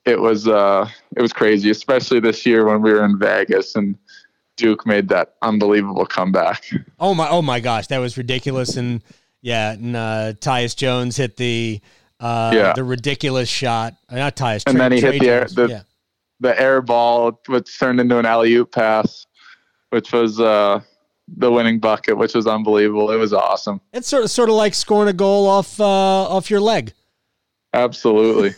it 0.06 0.20
was 0.20 0.48
uh, 0.48 0.88
it 1.16 1.22
was 1.22 1.34
crazy, 1.34 1.70
especially 1.70 2.20
this 2.20 2.46
year 2.46 2.66
when 2.66 2.82
we 2.82 2.92
were 2.92 3.06
in 3.06 3.20
Vegas 3.20 3.76
and 3.76 3.98
Duke 4.58 4.86
made 4.86 5.10
that 5.10 5.36
unbelievable 5.42 6.06
comeback. 6.06 6.64
Oh 7.00 7.16
my! 7.16 7.28
Oh 7.30 7.42
my 7.42 7.60
gosh, 7.60 7.88
that 7.88 7.98
was 7.98 8.18
ridiculous! 8.18 8.78
And 8.78 9.02
yeah, 9.42 9.72
and 9.72 9.96
uh, 9.96 10.34
Tyus 10.40 10.76
Jones 10.76 11.18
hit 11.18 11.38
the 11.38 11.82
uh, 12.20 12.52
yeah. 12.54 12.74
the 12.74 12.84
ridiculous 12.84 13.50
shot. 13.50 13.96
Uh, 14.08 14.18
not 14.18 14.36
Tyus, 14.36 14.64
and 14.68 14.78
Tre, 14.78 14.80
then 14.80 14.92
he 14.92 15.02
Tre 15.02 15.12
hit 15.14 15.22
the 15.22 15.30
air, 15.30 15.48
the, 15.48 15.68
yeah. 15.68 15.82
the 16.40 16.62
air 16.62 16.82
ball, 16.82 17.40
which 17.48 17.80
turned 17.80 18.00
into 18.00 18.20
an 18.20 18.26
alley 18.26 18.54
oop 18.54 18.72
pass, 18.72 19.26
which 19.90 20.12
was 20.12 20.40
uh, 20.40 20.80
the 21.28 21.52
winning 21.52 21.80
bucket, 21.80 22.18
which 22.18 22.36
was 22.36 22.46
unbelievable. 22.46 23.10
It 23.10 23.18
was 23.18 23.34
awesome. 23.34 23.82
It's 23.94 24.08
sort 24.08 24.24
of 24.24 24.30
sort 24.30 24.50
of 24.50 24.56
like 24.56 24.76
scoring 24.76 25.10
a 25.10 25.14
goal 25.14 25.48
off 25.48 25.80
uh, 25.80 25.86
off 25.86 26.52
your 26.52 26.62
leg. 26.62 26.94
Absolutely. 27.74 28.54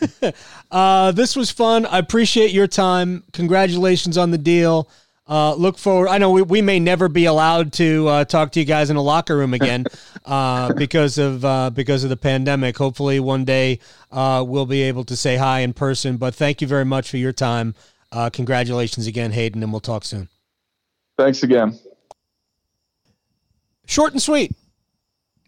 uh, 0.70 1.12
this 1.12 1.36
was 1.36 1.50
fun. 1.50 1.86
I 1.86 1.98
appreciate 1.98 2.50
your 2.50 2.66
time. 2.66 3.22
Congratulations 3.32 4.18
on 4.18 4.30
the 4.30 4.38
deal 4.38 4.88
uh, 5.26 5.54
look 5.54 5.78
forward. 5.78 6.08
I 6.08 6.18
know 6.18 6.30
we, 6.30 6.42
we 6.42 6.62
may 6.62 6.78
never 6.78 7.08
be 7.08 7.24
allowed 7.24 7.72
to 7.74 8.08
uh, 8.08 8.24
talk 8.24 8.52
to 8.52 8.60
you 8.60 8.66
guys 8.66 8.90
in 8.90 8.96
a 8.96 9.02
locker 9.02 9.36
room 9.36 9.54
again 9.54 9.86
uh, 10.26 10.72
because 10.74 11.16
of 11.16 11.44
uh, 11.44 11.70
because 11.70 12.04
of 12.04 12.10
the 12.10 12.16
pandemic. 12.16 12.76
Hopefully, 12.76 13.20
one 13.20 13.44
day 13.44 13.78
uh, 14.12 14.44
we'll 14.46 14.66
be 14.66 14.82
able 14.82 15.04
to 15.04 15.16
say 15.16 15.36
hi 15.36 15.60
in 15.60 15.72
person. 15.72 16.18
But 16.18 16.34
thank 16.34 16.60
you 16.60 16.66
very 16.66 16.84
much 16.84 17.08
for 17.08 17.16
your 17.16 17.32
time. 17.32 17.74
Uh, 18.12 18.28
congratulations 18.30 19.06
again, 19.06 19.32
Haydn, 19.32 19.62
and 19.62 19.72
we'll 19.72 19.80
talk 19.80 20.04
soon. 20.04 20.28
Thanks 21.16 21.42
again. 21.42 21.78
Short 23.86 24.12
and 24.12 24.20
sweet. 24.20 24.54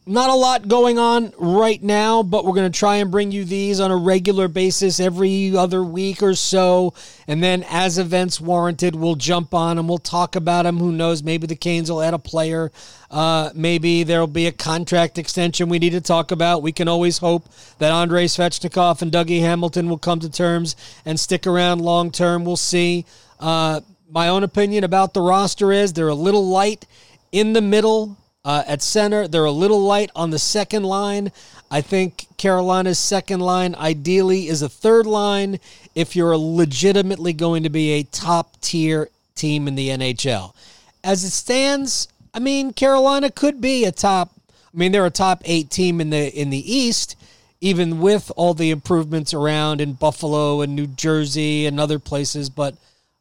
Not 0.09 0.31
a 0.31 0.35
lot 0.35 0.69
going 0.69 1.01
on 1.01 1.33
right 1.37 1.83
now, 1.83 2.23
but 2.23 2.45
we're 2.45 2.55
going 2.55 2.71
to 2.71 2.79
try 2.79 2.99
and 2.99 3.11
bring 3.11 3.33
you 3.33 3.45
these 3.45 3.81
on 3.81 3.91
a 3.91 3.97
regular 3.97 4.47
basis 4.47 5.01
every 5.01 5.57
other 5.57 5.83
week 5.83 6.23
or 6.23 6.37
so. 6.37 6.95
And 7.27 7.43
then, 7.43 7.65
as 7.69 7.99
events 7.99 8.41
warranted, 8.41 8.95
we'll 8.95 9.17
jump 9.17 9.53
on 9.53 9.81
and 9.81 9.89
we'll 9.89 9.99
talk 9.99 10.37
about 10.37 10.63
them. 10.63 10.77
Who 10.79 10.93
knows? 10.93 11.25
Maybe 11.25 11.49
the 11.49 11.57
Canes 11.57 11.91
will 11.91 12.01
add 12.01 12.15
a 12.15 12.21
player. 12.21 12.71
Uh, 13.11 13.51
maybe 13.53 14.05
there'll 14.05 14.29
be 14.29 14.47
a 14.47 14.53
contract 14.53 15.19
extension 15.19 15.69
we 15.69 15.81
need 15.81 15.91
to 15.91 16.01
talk 16.01 16.31
about. 16.31 16.63
We 16.63 16.71
can 16.71 16.87
always 16.87 17.19
hope 17.19 17.49
that 17.79 17.91
Andrei 17.91 18.27
Svechnikov 18.27 19.03
and 19.03 19.11
Dougie 19.11 19.41
Hamilton 19.41 19.89
will 19.89 19.99
come 19.99 20.21
to 20.21 20.31
terms 20.31 20.77
and 21.05 21.19
stick 21.19 21.49
around 21.49 21.81
long 21.81 22.13
term. 22.13 22.45
We'll 22.45 22.57
see. 22.57 23.07
Uh, 23.41 23.81
my 24.09 24.29
own 24.29 24.45
opinion 24.45 24.85
about 24.85 25.15
the 25.15 25.21
roster 25.21 25.73
is 25.73 25.95
they're 25.95 26.07
a 26.07 26.15
little 26.15 26.47
light 26.47 26.87
in 27.33 27.55
the 27.55 27.61
middle 27.61 28.17
uh, 28.47 28.63
at 28.67 28.81
center. 28.81 29.27
They're 29.27 29.45
a 29.45 29.51
little 29.51 29.81
light 29.81 30.11
on 30.15 30.31
the 30.31 30.39
second 30.39 30.85
line. 30.85 31.33
I 31.69 31.81
think 31.81 32.29
Carolina's 32.39 32.99
second 32.99 33.41
line 33.41 33.75
ideally 33.75 34.47
is 34.47 34.63
a 34.63 34.69
third 34.69 35.05
line 35.05 35.59
if 35.97 36.15
you're 36.15 36.37
legitimately 36.39 37.33
going 37.33 37.65
to 37.65 37.69
be 37.69 37.91
a 37.91 38.05
top 38.05 38.59
tier 38.61 39.11
team 39.35 39.67
in 39.67 39.75
the 39.75 39.89
NHL. 39.89 40.55
As 41.03 41.25
it 41.25 41.31
stands, 41.31 42.07
I 42.33 42.39
mean 42.39 42.73
Carolina 42.73 43.33
could 43.33 43.61
be 43.61 43.85
a 43.85 43.93
top 43.93 44.31
I 44.73 44.79
mean 44.79 44.93
they're 44.93 45.05
a 45.05 45.11
top 45.11 45.43
8 45.45 45.69
team 45.69 46.01
in 46.01 46.11
the 46.11 46.33
in 46.33 46.51
the 46.51 46.73
East 46.73 47.17
even 47.61 48.01
with 48.01 48.31
all 48.37 48.55
the 48.55 48.71
improvements 48.71 49.35
around 49.35 49.81
in 49.81 49.95
Buffalo 49.95 50.61
and 50.61 50.77
New 50.77 50.87
Jersey 50.87 51.67
and 51.67 51.81
other 51.81 51.99
places 51.99 52.49
but 52.49 52.77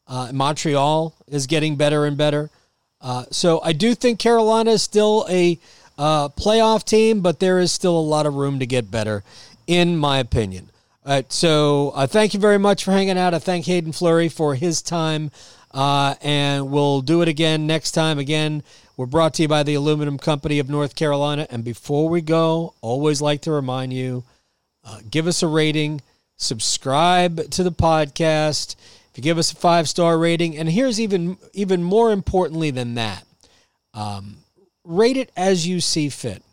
uh, 0.08 0.30
Montreal 0.32 1.16
is 1.28 1.48
getting 1.48 1.78
better 1.78 2.06
and 2.06 2.16
better. 2.16 2.52
Uh, 3.02 3.26
so 3.32 3.62
I 3.62 3.74
do 3.74 3.94
think 3.96 4.20
Carolina 4.20 4.72
is 4.72 4.84
still 4.84 5.26
a 5.30 5.60
uh, 5.98 6.30
playoff 6.30 6.84
team, 6.84 7.22
but 7.22 7.40
there 7.40 7.60
is 7.60 7.72
still 7.72 7.98
a 7.98 8.02
lot 8.02 8.26
of 8.26 8.36
room 8.36 8.60
to 8.60 8.66
get 8.66 8.92
better, 8.92 9.24
in 9.68 9.98
my 9.98 10.20
opinion. 10.20 10.70
All 11.06 11.14
right, 11.14 11.32
so 11.32 11.92
uh, 11.96 12.08
thank 12.08 12.34
you 12.34 12.40
very 12.40 12.58
much 12.58 12.84
for 12.84 12.92
hanging 12.92 13.18
out. 13.18 13.34
I 13.34 13.40
thank 13.40 13.66
Haydn 13.66 13.92
Fleury 13.92 14.28
for 14.28 14.56
his 14.56 14.82
time, 14.82 15.30
uh, 15.72 16.16
and 16.22 16.72
we'll 16.72 17.02
do 17.02 17.22
it 17.22 17.28
again 17.28 17.68
next 17.68 17.92
time. 17.92 18.18
Again, 18.18 18.64
we're 18.98 19.06
brought 19.06 19.34
to 19.36 19.44
you 19.44 19.48
by 19.48 19.62
the 19.64 19.76
Aluminum 19.76 20.18
Company 20.18 20.58
of 20.58 20.70
North 20.70 20.96
Carolina. 20.96 21.46
And 21.50 21.64
before 21.64 22.10
we 22.10 22.22
go, 22.22 22.74
always 22.82 23.22
like 23.22 23.42
to 23.42 23.52
remind 23.52 23.94
you 23.94 24.24
uh, 24.86 25.00
give 25.10 25.28
us 25.28 25.44
a 25.44 25.48
rating, 25.48 26.02
subscribe 26.38 27.50
to 27.52 27.64
the 27.64 27.72
podcast. 27.72 28.76
If 29.16 29.20
you 29.20 29.24
give 29.24 29.38
us 29.38 29.54
a 29.54 29.56
five 29.56 29.88
star 29.88 30.18
rating, 30.18 30.58
and 30.58 30.68
here's 30.68 31.00
even 31.00 31.38
even 31.54 31.82
more 31.82 32.12
importantly 32.12 32.70
than 32.70 32.96
that, 32.96 33.24
um, 33.94 34.40
rate 34.84 35.16
it 35.16 35.32
as 35.38 35.66
you 35.66 35.80
see 35.80 36.10
fit. 36.10 36.44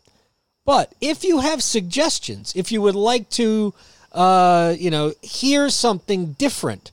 But 0.65 0.95
if 1.01 1.25
you 1.25 1.41
have 1.41 1.61
suggestions, 1.61 2.53
if 2.55 2.71
you 2.71 2.81
would 2.81 2.95
like 2.95 3.29
to, 3.31 3.75
uh, 4.13 4.77
you 4.79 4.93
know, 4.93 5.13
hear 5.23 5.71
something 5.71 6.35
different, 6.35 6.93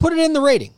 put 0.00 0.14
it 0.14 0.18
in 0.18 0.32
the 0.32 0.40
rating. 0.40 0.72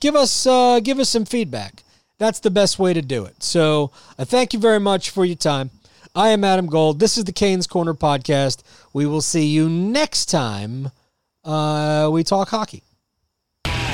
Give 0.00 0.16
us 0.16 0.44
uh, 0.44 0.80
give 0.80 0.98
us 0.98 1.08
some 1.08 1.24
feedback. 1.24 1.84
That's 2.18 2.40
the 2.40 2.50
best 2.50 2.80
way 2.80 2.94
to 2.94 3.02
do 3.02 3.26
it. 3.26 3.44
So 3.44 3.92
uh, 4.18 4.24
thank 4.24 4.52
you 4.52 4.58
very 4.58 4.80
much 4.80 5.10
for 5.10 5.24
your 5.24 5.36
time. 5.36 5.70
I 6.16 6.30
am 6.30 6.42
Adam 6.42 6.66
Gold. 6.66 6.98
This 6.98 7.16
is 7.16 7.22
the 7.22 7.32
Canes 7.32 7.68
Corner 7.68 7.94
podcast. 7.94 8.64
We 8.92 9.06
will 9.06 9.22
see 9.22 9.46
you 9.46 9.68
next 9.68 10.26
time 10.26 10.90
uh, 11.44 12.10
we 12.12 12.24
talk 12.24 12.48
hockey. 12.48 12.82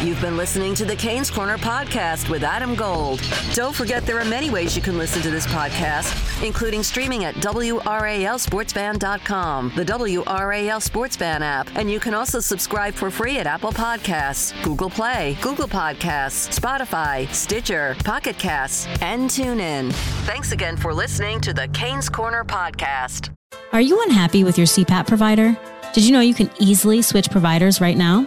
You've 0.02 0.20
been 0.22 0.38
listening 0.38 0.74
to 0.76 0.86
the 0.86 0.96
Canes 0.96 1.30
Corner 1.30 1.58
podcast 1.58 2.30
with 2.30 2.42
Adam 2.42 2.74
Gold. 2.74 3.20
Don't 3.52 3.74
forget 3.74 4.06
there 4.06 4.18
are 4.18 4.24
many 4.24 4.48
ways 4.48 4.74
you 4.74 4.80
can 4.80 4.96
listen 4.96 5.20
to 5.20 5.30
this 5.30 5.46
podcast, 5.46 6.42
including 6.42 6.82
streaming 6.82 7.24
at 7.24 7.34
WRALSportsFan.com, 7.34 9.72
the 9.76 9.84
WRAL 9.84 10.80
Sportsfan 10.80 11.42
app, 11.42 11.68
and 11.74 11.90
you 11.90 12.00
can 12.00 12.14
also 12.14 12.40
subscribe 12.40 12.94
for 12.94 13.10
free 13.10 13.40
at 13.40 13.46
Apple 13.46 13.72
Podcasts, 13.72 14.54
Google 14.64 14.88
Play, 14.88 15.36
Google 15.42 15.68
Podcasts, 15.68 16.58
Spotify, 16.58 17.28
Stitcher, 17.34 17.94
Pocket 18.02 18.38
Casts, 18.38 18.86
and 19.02 19.28
TuneIn. 19.28 19.92
Thanks 20.24 20.52
again 20.52 20.78
for 20.78 20.94
listening 20.94 21.42
to 21.42 21.52
the 21.52 21.68
Canes 21.68 22.08
Corner 22.08 22.42
podcast. 22.42 23.34
Are 23.74 23.82
you 23.82 24.02
unhappy 24.04 24.44
with 24.44 24.56
your 24.56 24.66
CPAP 24.66 25.06
provider? 25.06 25.54
Did 25.92 26.04
you 26.04 26.12
know 26.12 26.20
you 26.20 26.32
can 26.32 26.50
easily 26.58 27.02
switch 27.02 27.30
providers 27.30 27.82
right 27.82 27.98
now? 27.98 28.26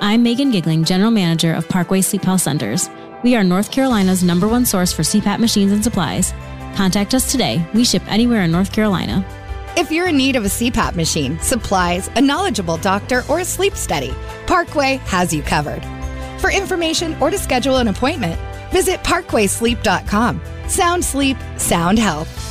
I'm 0.00 0.22
Megan 0.22 0.50
Gigling, 0.50 0.84
General 0.84 1.10
Manager 1.10 1.54
of 1.54 1.68
Parkway 1.68 2.02
Sleep 2.02 2.22
Health 2.22 2.42
Centers. 2.42 2.90
We 3.24 3.34
are 3.34 3.42
North 3.42 3.70
Carolina's 3.70 4.22
number 4.22 4.46
one 4.46 4.66
source 4.66 4.92
for 4.92 5.02
CPAP 5.02 5.38
machines 5.38 5.72
and 5.72 5.82
supplies. 5.82 6.32
Contact 6.74 7.14
us 7.14 7.32
today. 7.32 7.66
We 7.72 7.84
ship 7.84 8.02
anywhere 8.06 8.42
in 8.42 8.52
North 8.52 8.72
Carolina. 8.72 9.24
If 9.76 9.90
you're 9.90 10.08
in 10.08 10.16
need 10.16 10.36
of 10.36 10.44
a 10.44 10.48
CPAP 10.48 10.94
machine, 10.96 11.38
supplies, 11.40 12.08
a 12.14 12.20
knowledgeable 12.20 12.76
doctor, 12.76 13.24
or 13.28 13.40
a 13.40 13.44
sleep 13.44 13.74
study, 13.74 14.14
Parkway 14.46 14.96
has 15.06 15.32
you 15.32 15.42
covered. 15.42 15.82
For 16.40 16.50
information 16.50 17.16
or 17.20 17.30
to 17.30 17.38
schedule 17.38 17.78
an 17.78 17.88
appointment, 17.88 18.38
visit 18.70 19.00
parkwaysleep.com. 19.00 20.42
Sound 20.68 21.04
sleep, 21.04 21.38
sound 21.56 21.98
health. 21.98 22.45